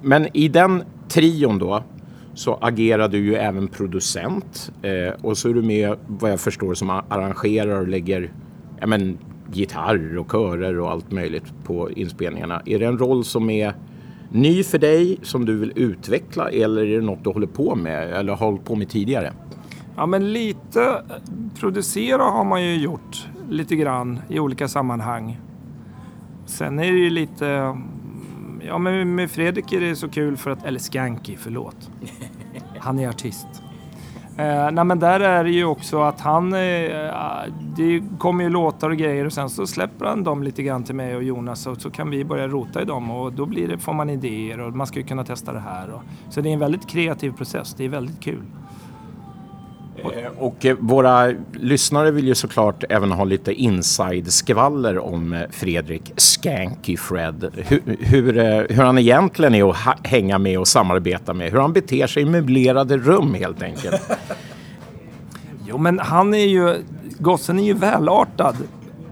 [0.02, 1.84] Men i den trion då
[2.34, 6.74] så agerar du ju även producent eh, och så är du med vad jag förstår
[6.74, 8.32] som arrangerar och lägger
[8.80, 9.18] ja, men,
[9.52, 12.62] gitarr och körer och allt möjligt på inspelningarna.
[12.66, 13.74] Är det en roll som är
[14.32, 18.14] ny för dig som du vill utveckla eller är det något du håller på med
[18.14, 19.34] eller har hållit på med tidigare?
[19.96, 25.40] Ja, men lite eh, producera har man ju gjort lite grann i olika sammanhang.
[26.46, 27.78] Sen är det ju lite...
[28.68, 30.66] Ja, men med Fredrik är det så kul för att...
[30.66, 31.92] Eller Skanky, förlåt.
[32.80, 33.64] Han är artist.
[34.38, 36.60] Eh, nej men där är det ju också att han, eh,
[37.78, 40.96] det kommer ju låtar och grejer och sen så släpper han dem lite grann till
[40.96, 43.78] mig och Jonas och så kan vi börja rota i dem och då blir det,
[43.78, 45.90] får man idéer och man ska ju kunna testa det här.
[45.90, 48.44] Och, så det är en väldigt kreativ process, det är väldigt kul.
[50.04, 56.12] Eh, och eh, våra lyssnare vill ju såklart även ha lite inside-skvaller om eh, Fredrik
[56.18, 57.52] Skanky Fred.
[57.56, 58.34] Hur, hur,
[58.74, 61.52] hur han egentligen är att hänga med och samarbeta med.
[61.52, 64.02] Hur han beter sig i möblerade rum helt enkelt.
[65.66, 66.76] Jo men han är ju,
[67.20, 68.56] gossen är ju välartad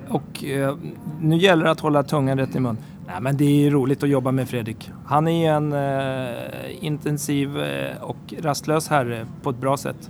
[0.10, 0.76] och eh,
[1.22, 2.78] nu gäller det att hålla tungan rätt i mun.
[3.08, 4.90] Nej men det är ju roligt att jobba med Fredrik.
[5.06, 10.10] Han är en eh, intensiv eh, och rastlös herre på ett bra sätt.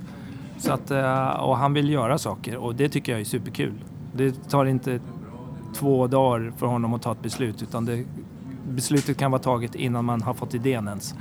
[0.62, 3.74] Så att, eh, och han vill göra saker och det tycker jag är superkul.
[4.14, 5.00] Det tar inte
[5.76, 8.04] två dagar för honom att ta ett beslut utan det,
[8.70, 11.16] beslutet kan vara taget innan man har fått idén ens.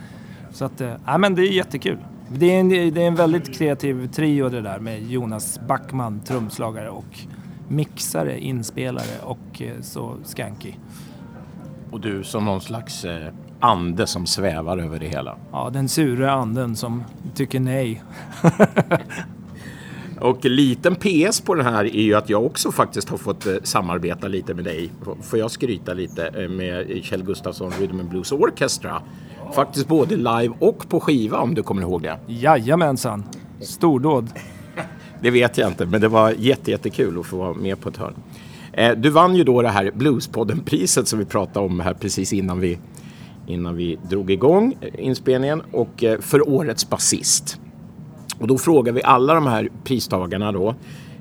[0.52, 1.98] Så att, eh, ja men det är jättekul.
[2.28, 6.90] Det är, en, det är en väldigt kreativ trio det där med Jonas Backman, trumslagare
[6.90, 7.18] och
[7.68, 10.72] mixare, inspelare och eh, så Skanky.
[11.90, 13.04] Och du som någon slags
[13.60, 15.36] ande som svävar över det hela.
[15.52, 17.04] Ja, den sura anden som
[17.34, 18.02] tycker nej.
[20.20, 23.54] Och liten PS på det här är ju att jag också faktiskt har fått eh,
[23.62, 24.90] samarbeta lite med dig.
[25.22, 29.02] Får jag skryta lite eh, med Kjell Gustafsson Rhythm and Blues Orchestra.
[29.54, 32.18] Faktiskt både live och på skiva om du kommer ihåg det.
[32.26, 33.24] Jajamensan,
[33.60, 34.28] stordåd.
[35.22, 37.96] Det vet jag inte, men det var jätte, jättekul att få vara med på ett
[37.96, 38.14] hörn.
[38.72, 42.60] Eh, du vann ju då det här Bluespodden-priset som vi pratade om här precis innan
[42.60, 42.78] vi,
[43.50, 47.60] innan vi drog igång eh, inspelningen och eh, för årets basist.
[48.38, 50.74] Och då frågar vi alla de här pristagarna då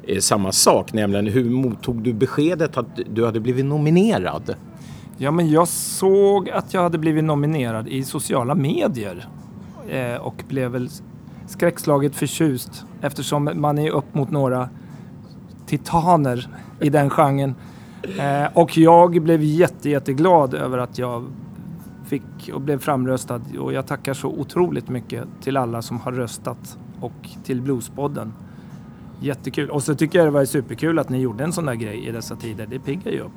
[0.07, 4.55] eh, samma sak, nämligen hur mottog du beskedet att du hade blivit nominerad?
[5.17, 9.27] Ja, men jag såg att jag hade blivit nominerad i sociala medier
[9.89, 10.89] eh, och blev väl
[11.47, 14.69] skräckslaget förtjust eftersom man är upp mot några
[15.65, 16.47] titaner
[16.79, 17.55] i den genren.
[18.19, 21.25] Eh, och jag blev jätte, jätteglad över att jag
[22.09, 26.77] fick och blev framröstad och jag tackar så otroligt mycket till alla som har röstat
[27.01, 28.33] och till Bluespodden.
[29.21, 29.69] Jättekul.
[29.69, 32.11] Och så tycker jag det var superkul att ni gjorde en sån där grej i
[32.11, 32.67] dessa tider.
[32.69, 33.31] Det piggar ju upp.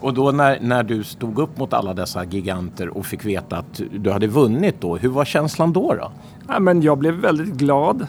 [0.00, 3.80] Och då när, när du stod upp mot alla dessa giganter och fick veta att
[3.92, 5.94] du hade vunnit då, hur var känslan då?
[5.94, 6.12] då?
[6.48, 8.06] Ja, men jag blev väldigt glad.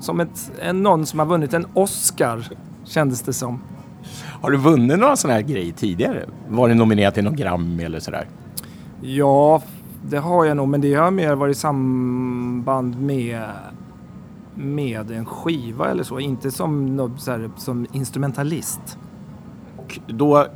[0.00, 2.48] Som ett, en, någon som har vunnit en Oscar,
[2.84, 3.62] kändes det som.
[4.42, 6.26] Har du vunnit några sådana här grejer tidigare?
[6.48, 8.26] Var du nominerad till någon Grammy eller sådär?
[9.02, 9.62] Ja,
[10.08, 13.42] det har jag nog, men det har mer varit i samband med,
[14.54, 16.20] med en skiva eller så.
[16.20, 18.98] Inte som, så här, som instrumentalist.
[19.76, 20.46] Och då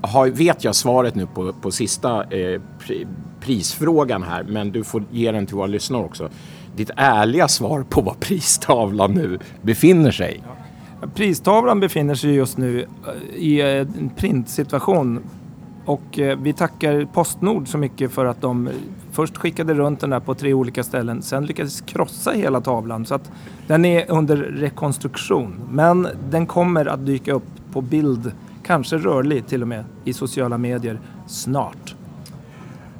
[0.00, 3.06] har, vet jag svaret nu på, på sista eh, pri,
[3.40, 6.28] prisfrågan här, men du får ge den till våra lyssnare också.
[6.76, 10.42] Ditt ärliga svar på var pristavlan nu befinner sig.
[11.14, 15.20] Pristavlan befinner sig just nu eh, i en printsituation
[15.84, 18.72] och eh, vi tackar Postnord så mycket för att de eh,
[19.12, 23.14] först skickade runt den där på tre olika ställen, sen lyckades krossa hela tavlan så
[23.14, 23.30] att
[23.66, 25.60] den är under rekonstruktion.
[25.70, 28.32] Men den kommer att dyka upp på bild,
[28.62, 31.94] kanske rörlig till och med, i sociala medier snart.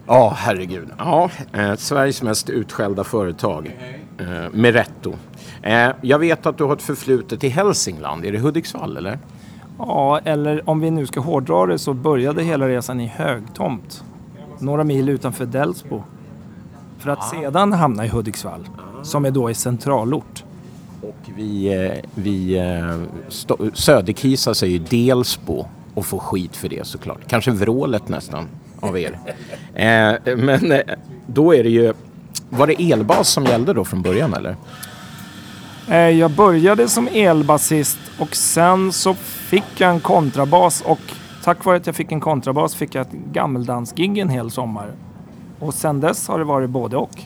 [0.06, 0.88] Ja, herregud.
[0.98, 3.78] Ja, eh, Sveriges mest utskällda företag.
[4.18, 5.12] Eh, Meretto.
[5.62, 8.24] Eh, jag vet att du har ett förflutet i Hälsingland.
[8.24, 9.18] Är det Hudiksvall eller?
[9.78, 14.04] Ja, eller om vi nu ska hårdra det så började hela resan i Högtomt,
[14.58, 16.02] några mil utanför Delsbo.
[16.98, 18.68] För att sedan hamna i Hudiksvall,
[19.02, 20.44] som är då i centralort.
[21.02, 23.00] Och vi, eh, vi eh,
[23.74, 27.20] söderkisar säger Delsbo och får skit för det såklart.
[27.28, 28.48] Kanske vrålet nästan
[28.80, 29.18] av er.
[29.74, 30.82] Eh, men
[31.26, 31.92] då är det ju...
[32.50, 34.56] Var det elbas som gällde då från början eller?
[35.90, 41.00] Eh, jag började som elbasist och sen så fick jag en kontrabas och
[41.44, 44.90] tack vare att jag fick en kontrabas fick jag ett gammeldansgig en hel sommar.
[45.58, 47.20] Och sen dess har det varit både och.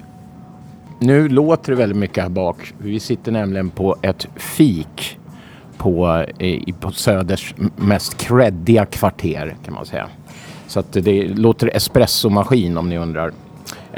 [0.98, 2.74] Nu låter det väldigt mycket här bak.
[2.78, 5.18] Vi sitter nämligen på ett fik
[5.76, 10.06] på, eh, i- på Söders mest creddiga kvarter kan man säga.
[10.66, 13.32] Så att det låter espressomaskin om ni undrar.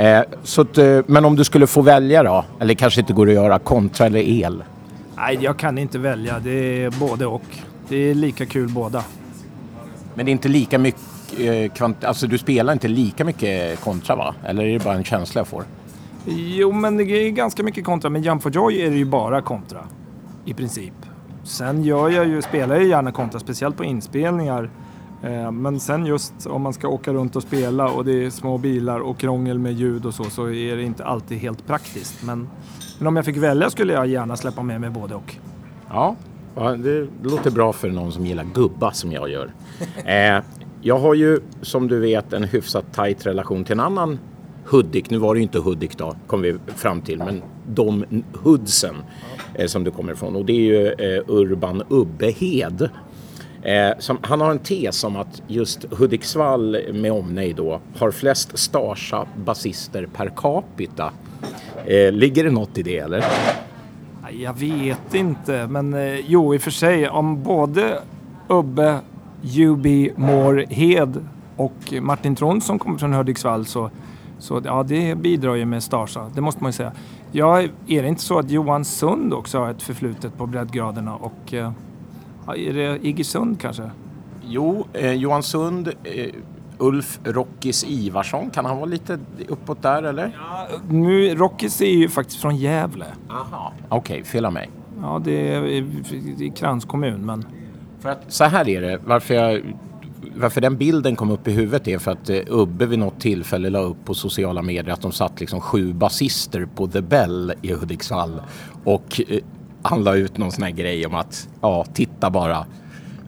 [0.01, 3.29] Eh, så att, eh, men om du skulle få välja då, eller kanske inte går
[3.29, 4.65] att göra, kontra eller el?
[5.17, 6.39] Nej, jag kan inte välja.
[6.39, 7.43] Det är både och.
[7.89, 9.05] Det är lika kul båda.
[10.15, 11.01] Men det är inte lika mycket,
[11.39, 14.35] eh, kvant- alltså du spelar inte lika mycket kontra va?
[14.45, 15.65] Eller är det bara en känsla jag får?
[16.27, 18.11] Jo, men det är ganska mycket kontra.
[18.11, 19.79] Men Jump for Joy är det ju bara kontra.
[20.45, 20.93] I princip.
[21.45, 24.71] Sen gör jag ju, spelar jag gärna kontra, speciellt på inspelningar.
[25.23, 28.59] Eh, Men sen just om man ska åka runt och spela och det är små
[28.59, 32.23] bilar och krångel med ljud och så, så är det inte alltid helt praktiskt.
[32.25, 32.49] Men,
[32.99, 35.37] men om jag fick välja skulle jag gärna släppa med mig både och.
[35.89, 36.17] Ja,
[36.79, 39.53] det låter bra för någon som gillar gubba som jag gör.
[40.05, 40.43] Eh,
[40.83, 44.19] jag har ju som du vet en hyfsat tajt relation till en annan
[44.65, 45.11] Hudik.
[45.11, 48.05] Nu var det ju inte Hudik då, kom vi fram till, men de
[48.43, 48.95] hoodsen
[49.55, 50.37] eh, som du kommer ifrån.
[50.37, 50.95] Och det är ju
[51.29, 52.91] Urban Ubbehed.
[53.63, 58.59] Eh, som, han har en tes om att just Hudiksvall med omnejd då har flest
[58.59, 61.13] starsa basister per capita.
[61.87, 63.25] Eh, ligger det något i det eller?
[64.33, 68.01] Jag vet inte, men eh, jo i och för sig om både
[68.49, 69.01] Ubbe,
[69.59, 69.87] UB,
[70.17, 73.91] Mår, Hed och Martin Trond som kommer från Hudiksvall så,
[74.39, 76.93] så ja, det bidrar ju med Starsa, det måste man ju säga.
[77.33, 81.55] Ja, är det inte så att Johan Sund också har ett förflutet på breddgraderna och
[81.55, 81.73] eh,
[82.47, 83.91] är det Iggesund kanske?
[84.47, 86.27] Jo, eh, Johan Sund, eh,
[86.79, 89.19] Ulf Rockis Ivarsson, kan han vara lite
[89.49, 90.37] uppåt där eller?
[90.89, 93.07] Nu, Rockis är ju faktiskt från Gävle.
[93.31, 93.73] Aha.
[93.89, 94.71] Okej, fel av mig.
[95.03, 95.85] Ja, det är i,
[96.39, 97.45] i Krans kommun, men
[98.01, 99.77] För att, så här är det, varför, jag,
[100.37, 103.71] varför den bilden kom upp i huvudet är för att eh, Ubbe vid något tillfälle
[103.71, 107.73] la upp på sociala medier att de satt liksom sju basister på The Bell i
[107.73, 108.43] Hudiksvall
[108.85, 109.39] och eh,
[109.83, 112.67] han la ut någon sån här grej om att ja, titta bara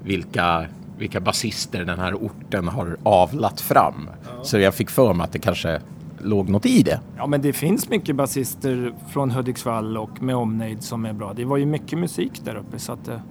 [0.05, 0.67] vilka,
[0.99, 4.11] vilka basister den här orten har avlat fram.
[4.43, 5.81] Så jag fick för mig att det kanske
[6.19, 7.01] låg något i det.
[7.17, 11.33] Ja, men det finns mycket basister från Hudiksvall och med omnejd som är bra.
[11.33, 13.23] Det var ju mycket musik där uppe så att det,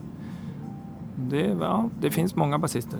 [1.15, 2.99] det, ja, det finns många basister.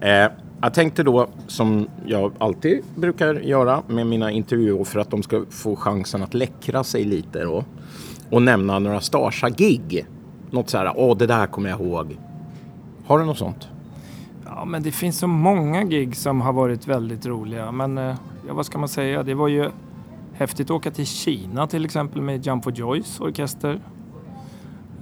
[0.00, 0.28] Eh,
[0.60, 5.44] jag tänkte då, som jag alltid brukar göra med mina intervjuer för att de ska
[5.50, 7.64] få chansen att läckra sig lite då
[8.30, 10.06] och nämna några Starsa-gig.
[10.50, 12.18] Något så här, åh det där kommer jag ihåg.
[13.06, 13.68] Har du något sånt?
[14.44, 17.72] Ja, men det finns så många gig som har varit väldigt roliga.
[17.72, 18.16] Men eh,
[18.46, 19.22] ja, vad ska man säga?
[19.22, 19.70] Det var ju
[20.32, 23.80] häftigt att åka till Kina till exempel med Jump for Joys orkester.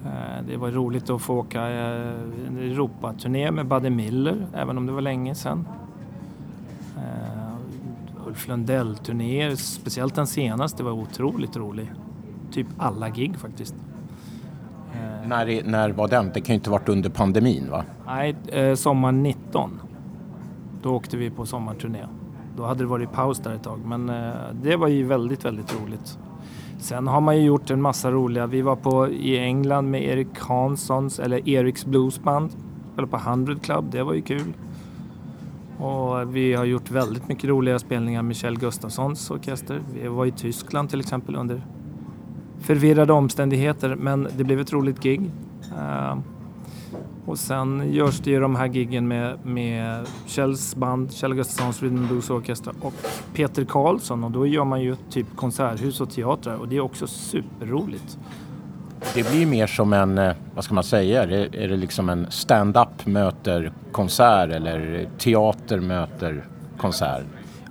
[0.05, 2.13] Eh, det var roligt att få åka eh,
[2.47, 5.69] en Europaturné med Buddy Miller, även om det var länge sedan.
[8.27, 11.93] Ulf Lundell-turnéer, speciellt den senaste, var otroligt rolig.
[12.57, 13.75] Typ alla gig faktiskt.
[15.27, 16.31] När, är- när var den?
[16.35, 17.85] Det kan ju inte varit under pandemin va?
[18.07, 19.81] Nej, eh, sommar 19.
[20.83, 22.07] Då åkte vi på sommarturné.
[22.57, 24.31] Då hade det varit paus där ett tag, men eh,
[24.63, 26.19] det var ju väldigt, väldigt roligt.
[26.79, 28.47] Sen har man ju gjort en massa roliga.
[28.47, 32.51] Vi var på, i England med Erik Hanssons, eller Eriks Bluesband.
[32.99, 34.53] Eller på 100 Club, det var ju kul.
[35.79, 39.81] Och vi har gjort väldigt mycket roliga spelningar med Kjell Gustafssons orkester.
[39.95, 41.63] Vi var i Tyskland till exempel under
[42.67, 45.31] förvirrade omständigheter, men det blev ett roligt gig.
[45.79, 46.19] Uh,
[47.27, 52.07] och sen görs det ju de här giggen med, med Kjells band, Kjell Gustafssons Rhythm
[52.07, 52.95] Blues Orchestra och
[53.35, 57.07] Peter Karlsson och då gör man ju typ konserthus och teatrar och det är också
[57.07, 58.19] superroligt.
[59.15, 62.09] Det blir mer som en, eh, vad ska man säga, är det, är det liksom
[62.09, 66.45] en stand-up möter konsert eller teater möter
[66.77, 67.25] konsert?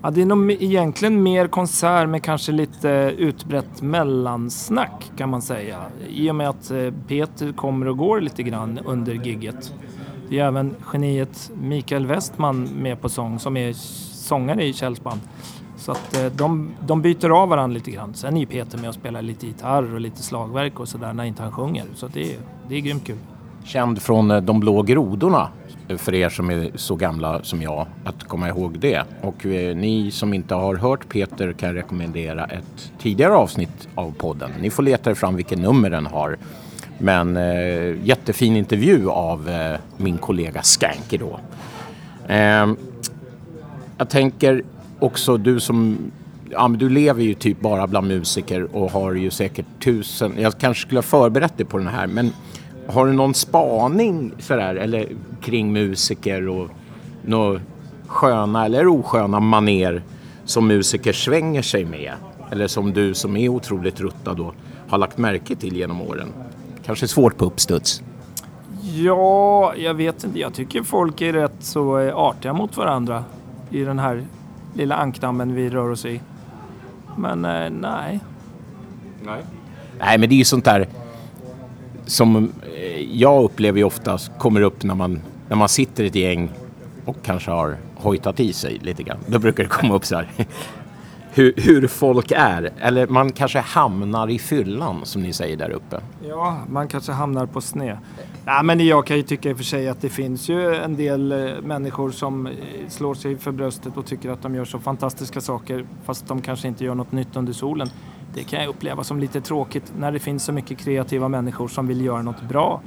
[0.05, 5.77] Ja, det är nog egentligen mer konsert med kanske lite utbrett mellansnack kan man säga.
[6.09, 6.77] I och med att eh,
[7.07, 9.73] Peter kommer och går lite grann under gigget.
[10.29, 13.73] Det är även geniet Mikael Westman med på sång som är
[14.13, 15.19] sångare i Kjells band.
[15.77, 18.13] Så att eh, de, de byter av varandra lite grann.
[18.13, 21.23] Sen är ju Peter med och spelar lite gitarr och lite slagverk och sådär när
[21.23, 21.85] inte han sjunger.
[21.95, 22.39] Så det, är-
[22.69, 23.17] det är grymt kul.
[23.63, 25.47] Känd från eh, De blå grodorna,
[25.97, 29.03] för er som är så gamla som jag, att komma ihåg det.
[29.21, 34.51] Och eh, ni som inte har hört Peter kan rekommendera ett tidigare avsnitt av podden.
[34.61, 36.37] Ni får leta er fram vilket nummer den har.
[36.97, 41.39] Men eh, jättefin intervju av eh, min kollega Skanky då.
[42.27, 42.67] Eh,
[43.97, 44.63] jag tänker
[44.99, 45.97] också du som
[46.51, 50.33] Ja, men du lever ju typ bara bland musiker och har ju säkert tusen...
[50.37, 52.31] Jag kanske skulle ha förberett dig på den här, men
[52.87, 55.07] har du någon spaning sådär, eller
[55.41, 56.69] kring musiker och
[57.21, 57.59] några
[58.07, 60.03] sköna eller osköna maner
[60.45, 62.13] som musiker svänger sig med?
[62.51, 64.55] Eller som du som är otroligt ruttad och
[64.87, 66.27] har lagt märke till genom åren?
[66.85, 68.03] Kanske svårt på uppstuds.
[68.81, 70.39] Ja, jag vet inte.
[70.39, 73.23] Jag tycker folk är rätt så eh, artiga mot varandra
[73.69, 74.23] i den här
[74.73, 76.21] lilla ankdammen vi rör oss i.
[77.17, 78.19] Men eh, nej.
[79.99, 80.87] Nej, men det är ju sånt där
[82.05, 86.15] som eh, jag upplever ju oftast kommer upp när man, när man sitter i ett
[86.15, 86.49] gäng
[87.05, 89.17] och kanske har hojtat i sig lite grann.
[89.27, 90.27] Då brukar det komma upp så här
[91.35, 92.71] hur, hur folk är.
[92.79, 96.01] Eller man kanske hamnar i fyllan som ni säger där uppe.
[96.27, 97.97] Ja, man kanske hamnar på sned.
[98.45, 100.95] Nej, men jag kan ju tycka i och för sig att det finns ju en
[100.95, 102.53] del eh, människor som eh,
[102.89, 106.67] slår sig för bröstet och tycker att de gör så fantastiska saker fast de kanske
[106.67, 107.89] inte gör något nytt under solen.
[108.33, 111.87] Det kan jag uppleva som lite tråkigt när det finns så mycket kreativa människor som
[111.87, 112.81] vill göra något bra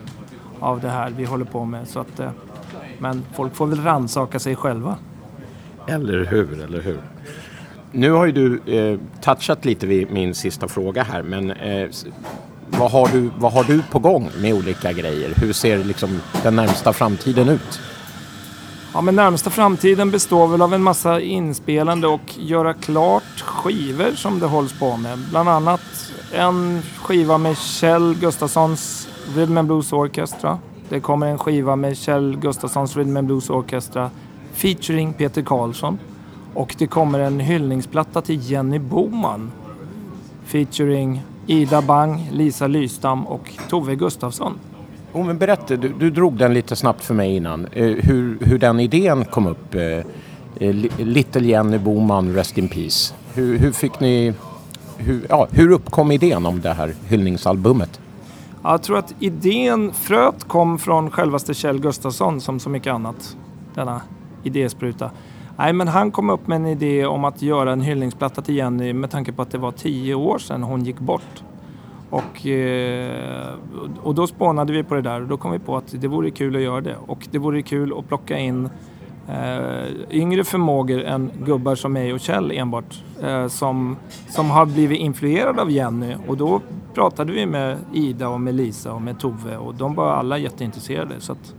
[0.61, 1.88] av det här vi håller på med.
[1.88, 2.30] Så att, eh,
[2.99, 4.96] men folk får väl rannsaka sig själva.
[5.86, 7.01] Eller hur, eller hur.
[7.93, 11.89] Nu har ju du eh, touchat lite vid min sista fråga här, men eh,
[12.66, 15.32] vad, har du, vad har du på gång med olika grejer?
[15.36, 17.80] Hur ser liksom den närmsta framtiden ut?
[18.95, 24.39] Ja, men närmsta framtiden består väl av en massa inspelande och göra klart skivor som
[24.39, 25.18] det hålls på med.
[25.30, 30.59] Bland annat en skiva med Kjell Gustafssons Rhythm and Blues Orchestra.
[30.89, 34.11] Det kommer en skiva med Kjell Gustafssons Rhythm and Blues Orchestra
[34.53, 35.99] featuring Peter Karlsson.
[36.59, 39.51] Och det kommer en hyllningsplatta till Jenny Boman
[40.45, 44.53] featuring Ida Bang, Lisa Lystam och Tove Gustafsson.
[45.13, 47.67] Oh, men berätta, du, du drog den lite snabbt för mig innan.
[47.73, 49.75] Eh, hur, hur den idén kom upp.
[49.75, 50.05] Eh, eh,
[50.59, 53.15] Li- Little Jenny Boman, Rest in Peace.
[53.35, 54.35] Hur, hur fick ni...
[54.97, 58.01] Hur, ja, hur uppkom idén om det här hyllningsalbumet?
[58.63, 63.37] Ja, Jag tror att idén, fröet kom från självaste Kjell Gustafsson som så mycket annat.
[63.75, 64.01] Denna
[64.45, 65.11] idéspruta.
[65.59, 68.93] Nej, men han kom upp med en idé om att göra en hyllningsplatta till Jenny
[68.93, 71.43] med tanke på att det var tio år sedan hon gick bort.
[72.11, 73.55] Och, eh,
[74.03, 76.31] och då spånade vi på det där och då kom vi på att det vore
[76.31, 76.97] kul att göra det.
[77.07, 78.69] Och det vore kul att plocka in
[79.29, 83.03] eh, yngre förmågor än gubbar som mig och Kjell enbart.
[83.23, 83.97] Eh, som,
[84.29, 86.15] som har blivit influerade av Jenny.
[86.27, 86.61] Och då
[86.95, 91.15] pratade vi med Ida och med Lisa och med Tove och de var alla jätteintresserade.
[91.19, 91.55] Så att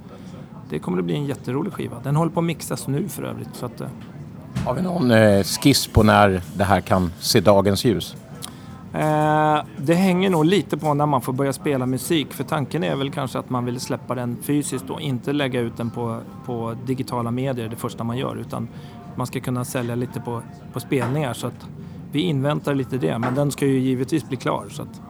[0.70, 1.96] det kommer att bli en jätterolig skiva.
[2.04, 3.50] Den håller på att mixas nu för övrigt.
[3.54, 3.88] Så att, eh,
[4.66, 8.16] Har vi någon eh, skiss på när det här kan se dagens ljus?
[8.94, 12.34] Eh, det hänger nog lite på när man får börja spela musik.
[12.34, 15.78] För tanken är väl kanske att man vill släppa den fysiskt och inte lägga ut
[15.78, 18.36] den på, på digitala medier det första man gör.
[18.36, 18.68] Utan
[19.16, 20.42] man ska kunna sälja lite på,
[20.74, 21.34] på spelningar.
[21.34, 21.68] Så att
[22.12, 23.20] vi inväntar lite det.
[23.20, 24.66] Men den ska ju givetvis bli klar.
[24.70, 25.02] Så att,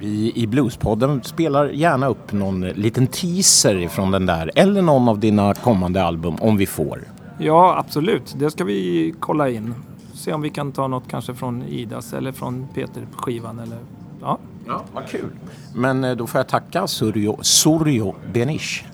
[0.00, 5.18] Vi i Bluespodden spelar gärna upp någon liten teaser från den där eller någon av
[5.18, 7.04] dina kommande album om vi får.
[7.38, 8.34] ja, absolut.
[8.38, 9.74] Det ska vi kolla in.
[10.14, 13.58] Se om vi kan ta något kanske från Idas eller från Peter-skivan.
[13.58, 13.78] Eller,
[14.20, 14.38] ja.
[14.66, 15.30] Ja, vad kul.
[15.74, 18.84] Men eh, då får jag tacka Suryo, Suryo Benish.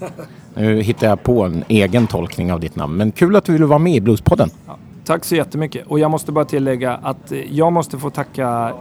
[0.54, 2.96] Nu hittar jag på en egen tolkning av ditt namn.
[2.96, 4.50] Men kul att du ville vara med i Bluespodden.
[4.66, 5.86] Ja, tack så jättemycket.
[5.86, 8.74] Och jag måste bara tillägga att eh, jag måste få tacka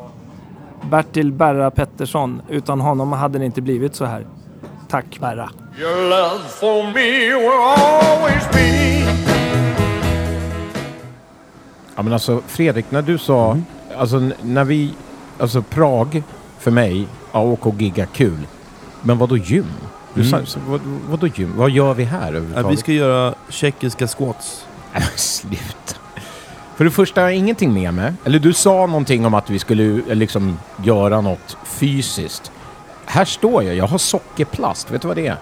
[0.90, 2.42] Bertil Berra Pettersson.
[2.50, 4.26] Utan honom hade det inte blivit så här.
[4.90, 5.50] Tack Berra.
[5.80, 9.06] Your love for me will always be.
[11.96, 13.58] Ja, men alltså Fredrik, när du sa,
[13.98, 14.94] alltså n- när vi,
[15.40, 16.24] alltså Prag
[16.60, 18.48] för mig, ja, åka och gigga kul.
[19.02, 19.66] Men vad då gym?
[20.14, 21.54] Du sa, så, vad, vad då gym?
[21.58, 22.72] Vad gör vi här Ja, överhuvudtaget?
[22.72, 24.66] vi ska göra tjeckiska squats.
[24.94, 26.00] Nej, men Sluta.
[26.76, 28.14] För det första har jag ingenting med mig.
[28.26, 32.52] Eller du sa någonting om att vi skulle eh, liksom göra något fysiskt.
[33.06, 34.92] Här står jag, jag har sockerplast.
[34.92, 35.38] Vet du vad det är?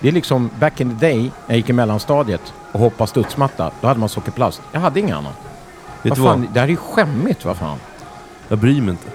[0.00, 3.70] Det är liksom back in the day när jag gick i mellanstadiet och hoppade studsmatta.
[3.80, 4.62] Då hade man sockerplast.
[4.72, 5.32] Jag hade inget annat.
[6.02, 6.32] Vet Vad du vad?
[6.32, 7.78] fan, det här är ju skämmigt, vad fan.
[8.48, 9.08] Jag bryr mig inte.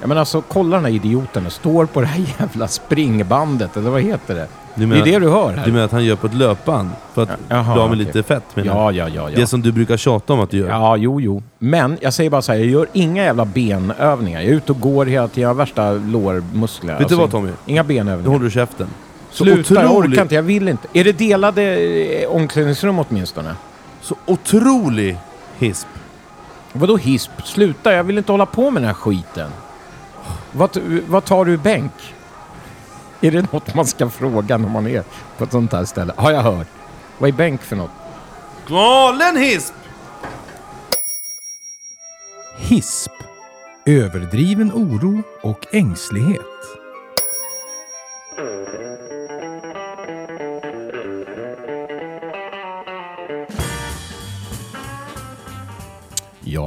[0.00, 3.90] Ja men alltså kolla den här idioten, den står på det här jävla springbandet, eller
[3.90, 4.46] vad heter det?
[4.74, 5.64] Du det är det du hör här.
[5.64, 6.90] Du menar att han gör på ett löpband?
[7.14, 7.98] För att Jaha, bli av med okej.
[8.06, 9.36] lite fett menar Ja, ja, ja, ja.
[9.36, 10.68] Det som du brukar tjata om att du gör.
[10.68, 11.42] Ja, jo, jo.
[11.58, 14.40] Men jag säger bara så här, jag gör inga jävla benövningar.
[14.40, 16.92] Jag är ute och går hela tiden, jag har värsta lårmuskler.
[16.92, 17.50] Alltså, Vet du vad Tommy?
[17.66, 18.30] Inga Nu benövningar.
[18.30, 18.86] håller du käften.
[19.30, 20.88] Så Sluta, jag otrolig- orkar inte, jag vill inte.
[20.92, 23.54] Är det delade eh, omklädningsrum åtminstone?
[24.02, 25.18] Så otrolig
[25.58, 25.86] hisp.
[26.72, 27.30] Vadå hisp?
[27.44, 29.50] Sluta, jag vill inte hålla på med den här skiten.
[30.52, 31.92] Vad, vad tar du i bänk?
[33.20, 35.04] Är det något man ska fråga när man är
[35.38, 36.12] på ett sånt här ställe?
[36.16, 36.66] Har jag hört.
[37.18, 37.90] Vad är bänk för något?
[38.68, 39.74] Galen hisp!
[42.58, 43.12] HISP.
[43.86, 46.40] Överdriven oro och ängslighet.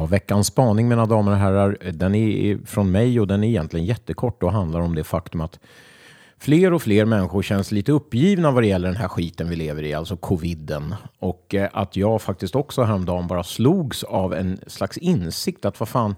[0.09, 4.43] Veckans spaning mina damer och herrar, den är från mig och den är egentligen jättekort
[4.43, 5.59] och handlar om det faktum att
[6.39, 9.83] fler och fler människor känns lite uppgivna vad det gäller den här skiten vi lever
[9.83, 10.95] i, alltså coviden.
[11.19, 15.89] Och eh, att jag faktiskt också häromdagen bara slogs av en slags insikt att vad
[15.89, 16.15] fan,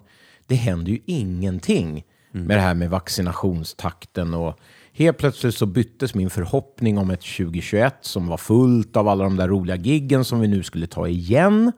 [0.48, 4.34] det händer ju ingenting med det här med vaccinationstakten.
[4.34, 4.60] Och
[4.94, 9.38] helt plötsligt så byttes min förhoppning om ett 2021 som var fullt av alla de
[9.38, 11.72] där roliga giggen som vi nu skulle ta igen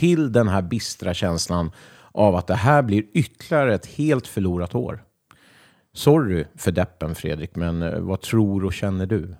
[0.00, 1.70] till den här bistra känslan
[2.12, 5.02] av att det här blir ytterligare ett helt förlorat år.
[5.92, 9.34] Sorry för deppen Fredrik, men eh, vad tror och känner du?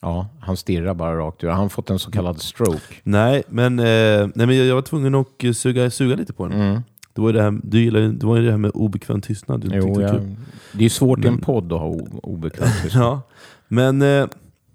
[0.00, 1.50] Ja, han stirrar bara rakt ut.
[1.50, 2.94] Han har fått en så kallad stroke.
[3.02, 3.84] Nej, men, eh,
[4.34, 6.60] nej, men jag, jag var tvungen att eh, suga, suga lite på den.
[6.60, 6.80] Mm.
[7.12, 9.20] Det var ju det här, du gillar, ju- det var ju det här med obekväm
[9.20, 9.60] tystnad.
[9.60, 10.36] Du Jo, jag, kul.
[10.72, 11.86] det är svårt i en Men- podd att ha
[12.22, 13.02] obekväm tystnad.
[13.04, 13.20] Ja,
[13.68, 14.26] men eh,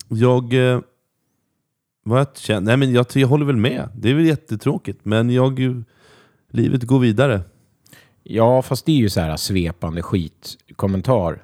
[0.08, 0.54] jag...
[2.04, 3.90] Vad jag känner, nej men jag, jag håller väl med.
[3.96, 5.84] Det är väl jättetråkigt, men jag, ju-
[6.52, 7.42] livet går vidare.
[8.24, 11.44] Ja, fast det är ju så här svepande skitkommentar.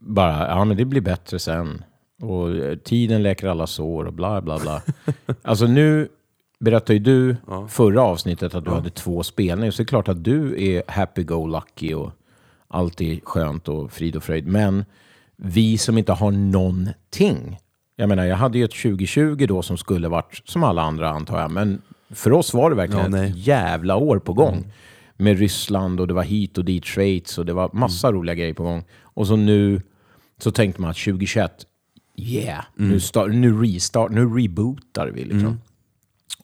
[0.00, 1.84] Bara, ja men det blir bättre sen.
[2.22, 4.82] Och eh, tiden läker alla sår och bla bla bla.
[5.42, 6.08] alltså nu
[6.60, 7.36] berättade ju du
[7.68, 9.70] förra avsnittet att du hade två spelningar.
[9.70, 12.12] Så det är klart att du är happy-go-lucky och
[12.68, 14.46] allt är skönt och frid och fröjd.
[14.46, 14.84] Men
[15.36, 17.58] vi som inte har någonting.
[18.00, 21.40] Jag menar, jag hade ju ett 2020 då som skulle varit som alla andra antar
[21.40, 21.50] jag.
[21.50, 23.18] Men för oss var det verkligen Ja.
[23.18, 23.24] Mm.
[23.32, 24.64] ett jävla år på gång.
[25.16, 28.18] Med Ryssland och det var hit och dit Schweiz och det var massa Mm.
[28.20, 28.84] roliga grejer på gång.
[29.02, 29.82] Och så nu
[30.38, 31.66] så tänkte man att 2021,
[32.16, 32.90] yeah, Mm.
[32.90, 35.60] nu, start, nu restart, nu rebootar vi liksom.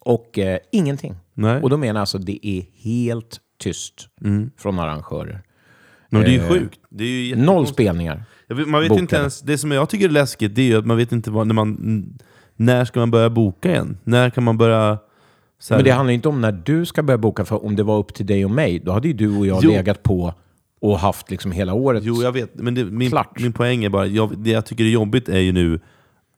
[0.01, 1.15] Och eh, ingenting.
[1.33, 1.61] Nej.
[1.61, 4.51] Och då menar jag alltså det är helt tyst Mm.
[4.57, 5.41] från arrangörer.
[6.09, 6.79] Men det är ju Eh, sjukt.
[6.89, 8.23] Det är ju Noll spelningar.
[8.49, 9.01] Vet, man vet bokade.
[9.01, 11.31] inte ens, det som jag tycker är läskigt det är ju att man vet inte
[11.31, 12.05] vad, när man...
[12.59, 13.97] När ska man börja boka igen?
[14.03, 14.97] När kan man börja...
[15.69, 18.13] Men det handlar inte om när du ska börja boka, för om det var upp
[18.13, 19.69] till dig och mig, då hade ju du och jag Jo.
[19.71, 20.33] legat på
[20.81, 22.03] och haft liksom hela året.
[22.05, 22.55] Jo, jag vet.
[22.55, 23.39] Men det, min, Klart.
[23.39, 25.79] min poäng är bara, jag, det jag tycker är jobbigt är ju nu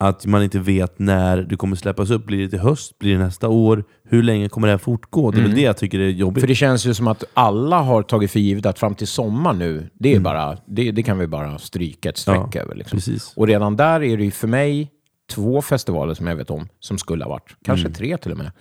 [0.01, 2.25] att man inte vet när det kommer släppas upp.
[2.25, 2.99] Blir det till höst?
[2.99, 3.83] Blir det nästa år?
[4.03, 5.31] Hur länge kommer det här fortgå?
[5.31, 6.41] Det är väl det jag tycker är jobbigt.
[6.41, 9.53] För det känns ju som att alla har tagit för givet att fram till sommar
[9.53, 12.49] nu, det, är bara, det, det kan vi bara stryka ett streck Mm.
[12.53, 12.75] Ja, över.
[12.75, 12.99] Liksom.
[13.35, 14.91] Och redan där är det ju för mig
[15.31, 17.55] två festivaler som jag vet om som skulle ha varit.
[17.65, 17.93] Kanske Mm.
[17.95, 18.51] tre till och med.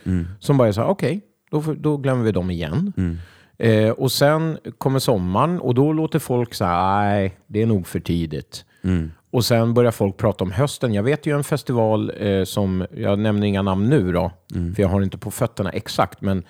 [0.41, 1.21] Som bara är så här, okej,
[1.51, 2.93] då, får- då glömmer vi dem igen.
[2.97, 3.19] Mm.
[3.59, 7.87] Eh, och sen kommer sommaren och då låter folk så här, nej, det är nog
[7.87, 8.65] för tidigt.
[8.85, 9.11] Mm.
[9.31, 10.95] Och sen börjar folk prata om hösten.
[10.95, 14.75] Jag vet ju en festival eh, som, jag nämner inga namn nu då, Mm.
[14.75, 16.45] för jag har inte på fötterna exakt, men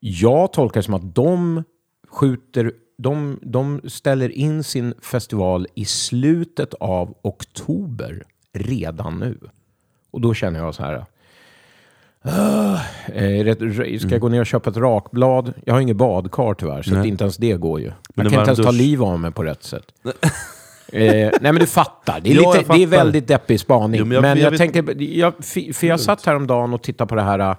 [0.00, 1.64] jag tolkar det som att de
[2.08, 9.38] skjuter, de, de ställer in sin festival i slutet av oktober redan nu.
[10.10, 11.04] Och då känner jag så här,
[12.22, 12.78] "Ah,
[13.12, 15.52] eh, rätt- ska jag gå ner och köpa ett rakblad?
[15.64, 17.86] Jag har inget badkar tyvärr, så inte ens det går ju.
[17.86, 19.84] Jag kan inte ens ta liv av mig på rätt sätt.
[20.92, 21.02] Eh,
[21.40, 23.98] nej men du fattar, det är, Ja, jag lite, det är väldigt deppig spaning.
[24.00, 25.34] Jo, men men jag, jag- jag vet- tänker, jag,
[25.74, 27.56] för jag satt häromdagen och tittade på det här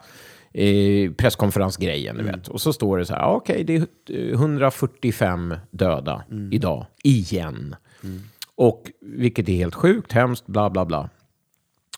[0.53, 2.25] eh, presskonferensgrejen, Mm.
[2.25, 2.47] du vet.
[2.47, 6.53] Och så står det så här, okej det är eh, 145 döda Mm.
[6.53, 7.75] idag, igen.
[8.55, 11.09] Och vilket är helt sjukt, hemskt, bla bla bla.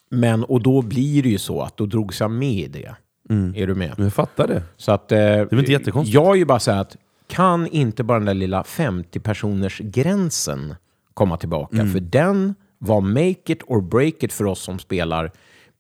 [0.09, 2.95] Men, och då blir det ju så att då drogs jag med i det.
[3.55, 3.93] Är du med?
[3.97, 4.63] Men jag fattar det.
[4.77, 6.13] Så att, eh, det är inte jättekonstigt?
[6.15, 6.95] Jag är ju bara så här att
[7.27, 10.75] kan inte bara den där lilla 50-personers gränsen
[11.15, 11.75] komma tillbaka?
[11.75, 11.91] Mm.
[11.93, 15.31] För den var make it or break it för oss som spelar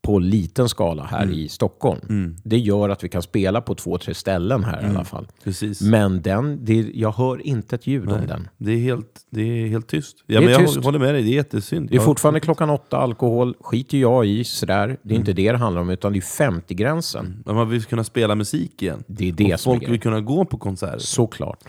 [0.01, 1.35] på liten skala här Mm.
[1.35, 2.35] i Stockholm.
[2.43, 4.91] Det gör att vi kan spela på två, tre ställen här Mm.
[4.91, 5.27] i alla fall.
[5.43, 5.81] Precis.
[5.81, 8.47] Men den, det, jag hör inte ett ljud om den.
[8.57, 10.17] Det är helt, det är helt tyst.
[10.25, 10.83] Ja, är men jag tyst.
[10.85, 11.89] håller med dig, det är jättesynd.
[11.89, 14.87] Det är fortfarande klockan åtta, alkohol skiter jag i sådär.
[14.87, 15.15] Det är Mm.
[15.21, 17.43] inte det det handlar om, utan det är 50-gränsen.
[17.45, 19.03] Men Man vill kunna spela musik igen.
[19.07, 19.91] Det är det och som är folk grejen.
[19.91, 20.97] vill kunna gå på konserter.
[20.99, 21.59] Såklart.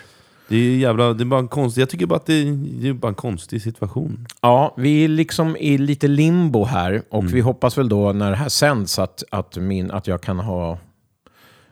[0.48, 2.88] Det är jävla, det är bara en konstig, jag tycker bara att det är, det
[2.88, 4.26] är bara en konstig situation.
[4.40, 7.32] Ja, vi är liksom i lite limbo här och Mm.
[7.32, 10.78] vi hoppas väl då när det här sänds att, att, min, att, jag, kan ha,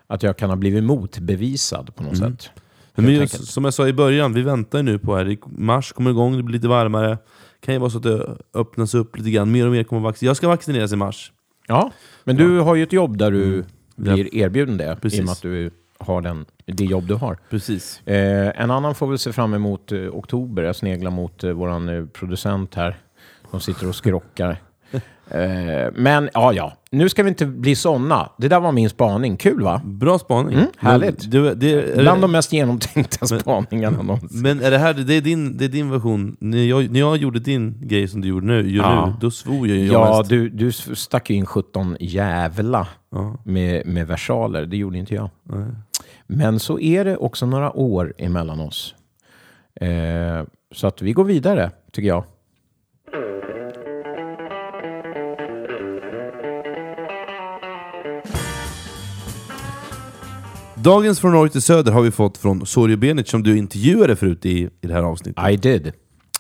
[0.06, 2.30] att jag kan ha blivit motbevisad på något Mm.
[2.36, 2.50] sätt.
[2.94, 3.44] Men enkelt.
[3.44, 5.28] som jag sa i början, vi väntar nu på här.
[5.28, 7.18] I mars kommer igång, det blir lite varmare.
[7.60, 9.52] kan ju vara så att det öppnas upp lite grann.
[9.52, 10.30] Mer och mer kommer vaccinera.
[10.30, 11.32] Jag ska vaccineras i mars.
[11.66, 11.90] Ja,
[12.24, 13.64] men du har ju ett jobb där du
[13.96, 14.28] blir Mm.
[14.32, 14.38] Ja.
[14.44, 15.18] erbjuden det i Precis.
[15.20, 17.38] och med att du har den, det jobb du har.
[17.50, 18.06] Precis.
[18.06, 20.62] Eh, en annan får väl se fram emot eh, oktober.
[20.62, 22.96] Jag sneglar mot eh, vår eh, producent här.
[23.50, 24.62] De sitter och skrockar.
[25.30, 26.72] eh, men ja, ja.
[26.90, 28.28] Nu ska vi inte bli såna.
[28.38, 29.36] Det där var min spaning.
[29.36, 29.80] Kul va?
[29.84, 30.54] Bra spaning.
[30.54, 31.22] Mm, härligt.
[31.22, 34.42] Men, du, det, Bland det, de mest genomtänkta spaningarna någonsin.
[34.42, 36.36] men är det här det är din, det är din version?
[36.40, 39.06] När jag, när jag gjorde din grej som du gjorde nu, gör Ja.
[39.06, 40.30] nu då svor jag ju Ja, mest.
[40.30, 43.36] du, du stack ju in 17 jävla Ja.
[43.44, 44.66] med, med versaler.
[44.66, 45.30] Det gjorde inte jag.
[46.26, 48.94] Men så är det också några år emellan oss.
[49.80, 49.88] Eh,
[50.72, 52.24] så att vi går vidare, tycker jag.
[60.84, 64.46] Dagens Från norr till söder har vi fått från Sorjo Benic som du intervjuade förut
[64.46, 65.50] i, i det här avsnittet.
[65.50, 65.92] I did.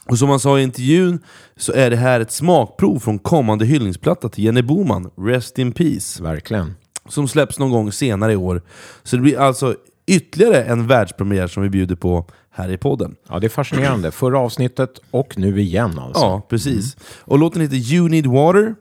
[0.06, 1.18] Och som han sa i intervjun
[1.56, 6.22] så är det här ett smakprov från kommande hyllningsplatta till Jenny Boman, Rest in Peace,
[6.22, 6.74] Verkligen.
[7.08, 8.62] som släpps någon gång senare i år.
[9.02, 9.74] Så det blir alltså
[10.06, 13.16] Ytterligare en världspremiär som vi bjuder på här i podden.
[13.28, 14.10] Ja, det är fascinerande.
[14.10, 16.22] Förra avsnittet och nu igen alltså.
[16.22, 16.96] Ja, precis.
[17.20, 18.74] Och låten heter You Need Water.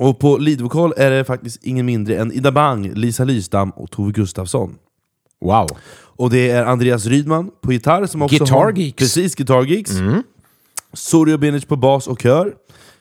[0.00, 4.12] Och på leadvokal är det faktiskt ingen mindre än Ida Bang, Lisa Lystam och Tove
[4.12, 4.74] Gustafsson.
[5.40, 5.68] Wow.
[5.92, 8.72] Och det är Andreas Rydman på gitarr som också Guitar har...
[8.72, 8.96] Geeks.
[8.96, 9.90] Precis, Guitar Geeks.
[10.92, 12.54] Sorjo Binic på bas och kör.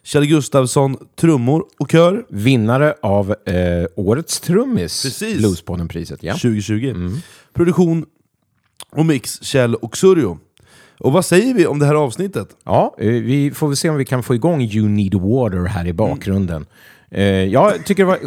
[0.04, 2.26] Kjell Gustafsson trummor och kör.
[2.30, 3.56] Vinnare av eh,
[3.96, 5.38] Årets trummis, Precis.
[5.38, 6.24] Bluespodden-priset.
[6.24, 6.34] Ja.
[6.34, 7.10] 2020.
[7.54, 8.06] Produktion
[8.92, 10.38] och mix Kjell och Surjo.
[11.00, 12.48] Och vad säger vi om det här avsnittet?
[12.66, 15.88] Ja, eh, vi får väl se om vi kan få igång You Need Water här
[15.88, 16.66] i bakgrunden.
[17.12, 18.18] Eh, jag tycker det var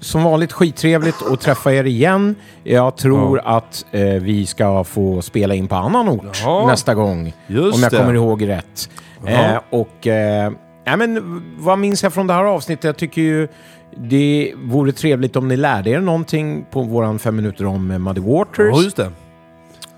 [0.00, 2.34] som vanligt skittrevligt att träffa er igen.
[2.64, 7.32] Jag tror att eh, vi ska få spela in på annan ort Ja, nästa gång.
[7.46, 7.96] just om jag det.
[7.98, 8.90] kommer ihåg rätt.
[9.26, 10.52] Eh, och eh,
[10.84, 12.84] ja, men, vad minns jag från det här avsnittet?
[12.84, 13.48] Jag tycker ju
[13.96, 18.70] det vore trevligt om ni lärde er någonting på våran fem minuter om Muddy Waters.
[18.76, 19.10] Ja, just det.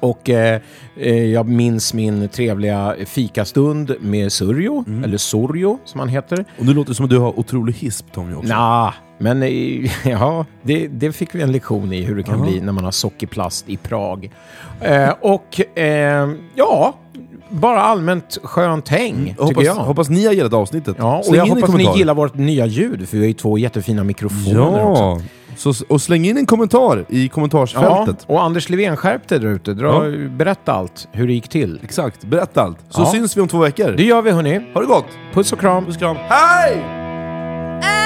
[0.05, 0.61] Och eh,
[0.97, 5.05] eh, jag minns min trevliga fikastund med Surjo, Mm.
[5.05, 6.45] eller Sorjo som han heter.
[6.59, 8.49] Och nu låter det som att du har otrolig hisp Tommy också.
[8.49, 9.49] Nja, men eh,
[10.11, 12.91] ja, det, det fick vi en lektion i hur det kan bli när man har
[12.91, 14.31] sockerplast i Prag.
[14.81, 16.95] Eh, och eh, ja,
[17.51, 19.75] bara allmänt skönt häng, tycker Jag hoppas, jag.
[19.75, 20.97] hoppas ni har gillat avsnittet.
[20.99, 23.59] Ja, och Släng jag hoppas ni gillar vårt nya ljud, för vi har ju två
[23.59, 25.23] jättefina mikrofoner också.
[25.65, 28.25] Ja, så, och släng in en kommentar i Ja, kommentarsfältet.
[28.27, 29.75] och Anders Levén, skärp dig där ute.
[29.75, 31.81] Dra, Berätta allt, hur det gick till.
[31.83, 32.79] Exakt, berätta allt.
[32.91, 33.07] Så Ja.
[33.13, 33.93] syns vi om två veckor.
[33.97, 34.61] Det gör vi hörni.
[34.75, 35.07] Ha det gott!
[35.33, 35.85] Puss och kram.
[35.85, 36.17] Puss och kram.
[36.17, 36.85] Hej!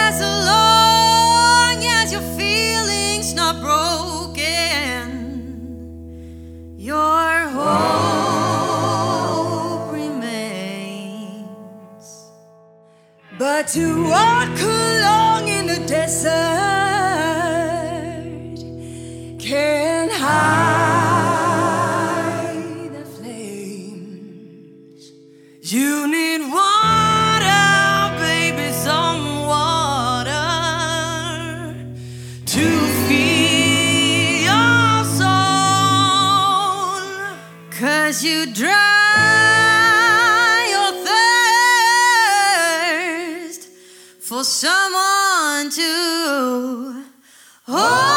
[0.08, 5.08] As long as your feelings not broken,
[6.78, 7.48] your
[8.58, 11.46] hope remains.
[13.38, 16.97] But to walk along in the desert
[19.48, 21.40] can hide
[22.92, 25.02] the flames.
[25.62, 30.52] You need water, baby, some water
[32.44, 32.66] to
[33.06, 35.28] feed your soul.
[37.70, 38.76] Cause you dry
[40.74, 40.92] your
[43.48, 43.62] thirst
[44.20, 47.04] for someone to
[47.66, 48.07] hold.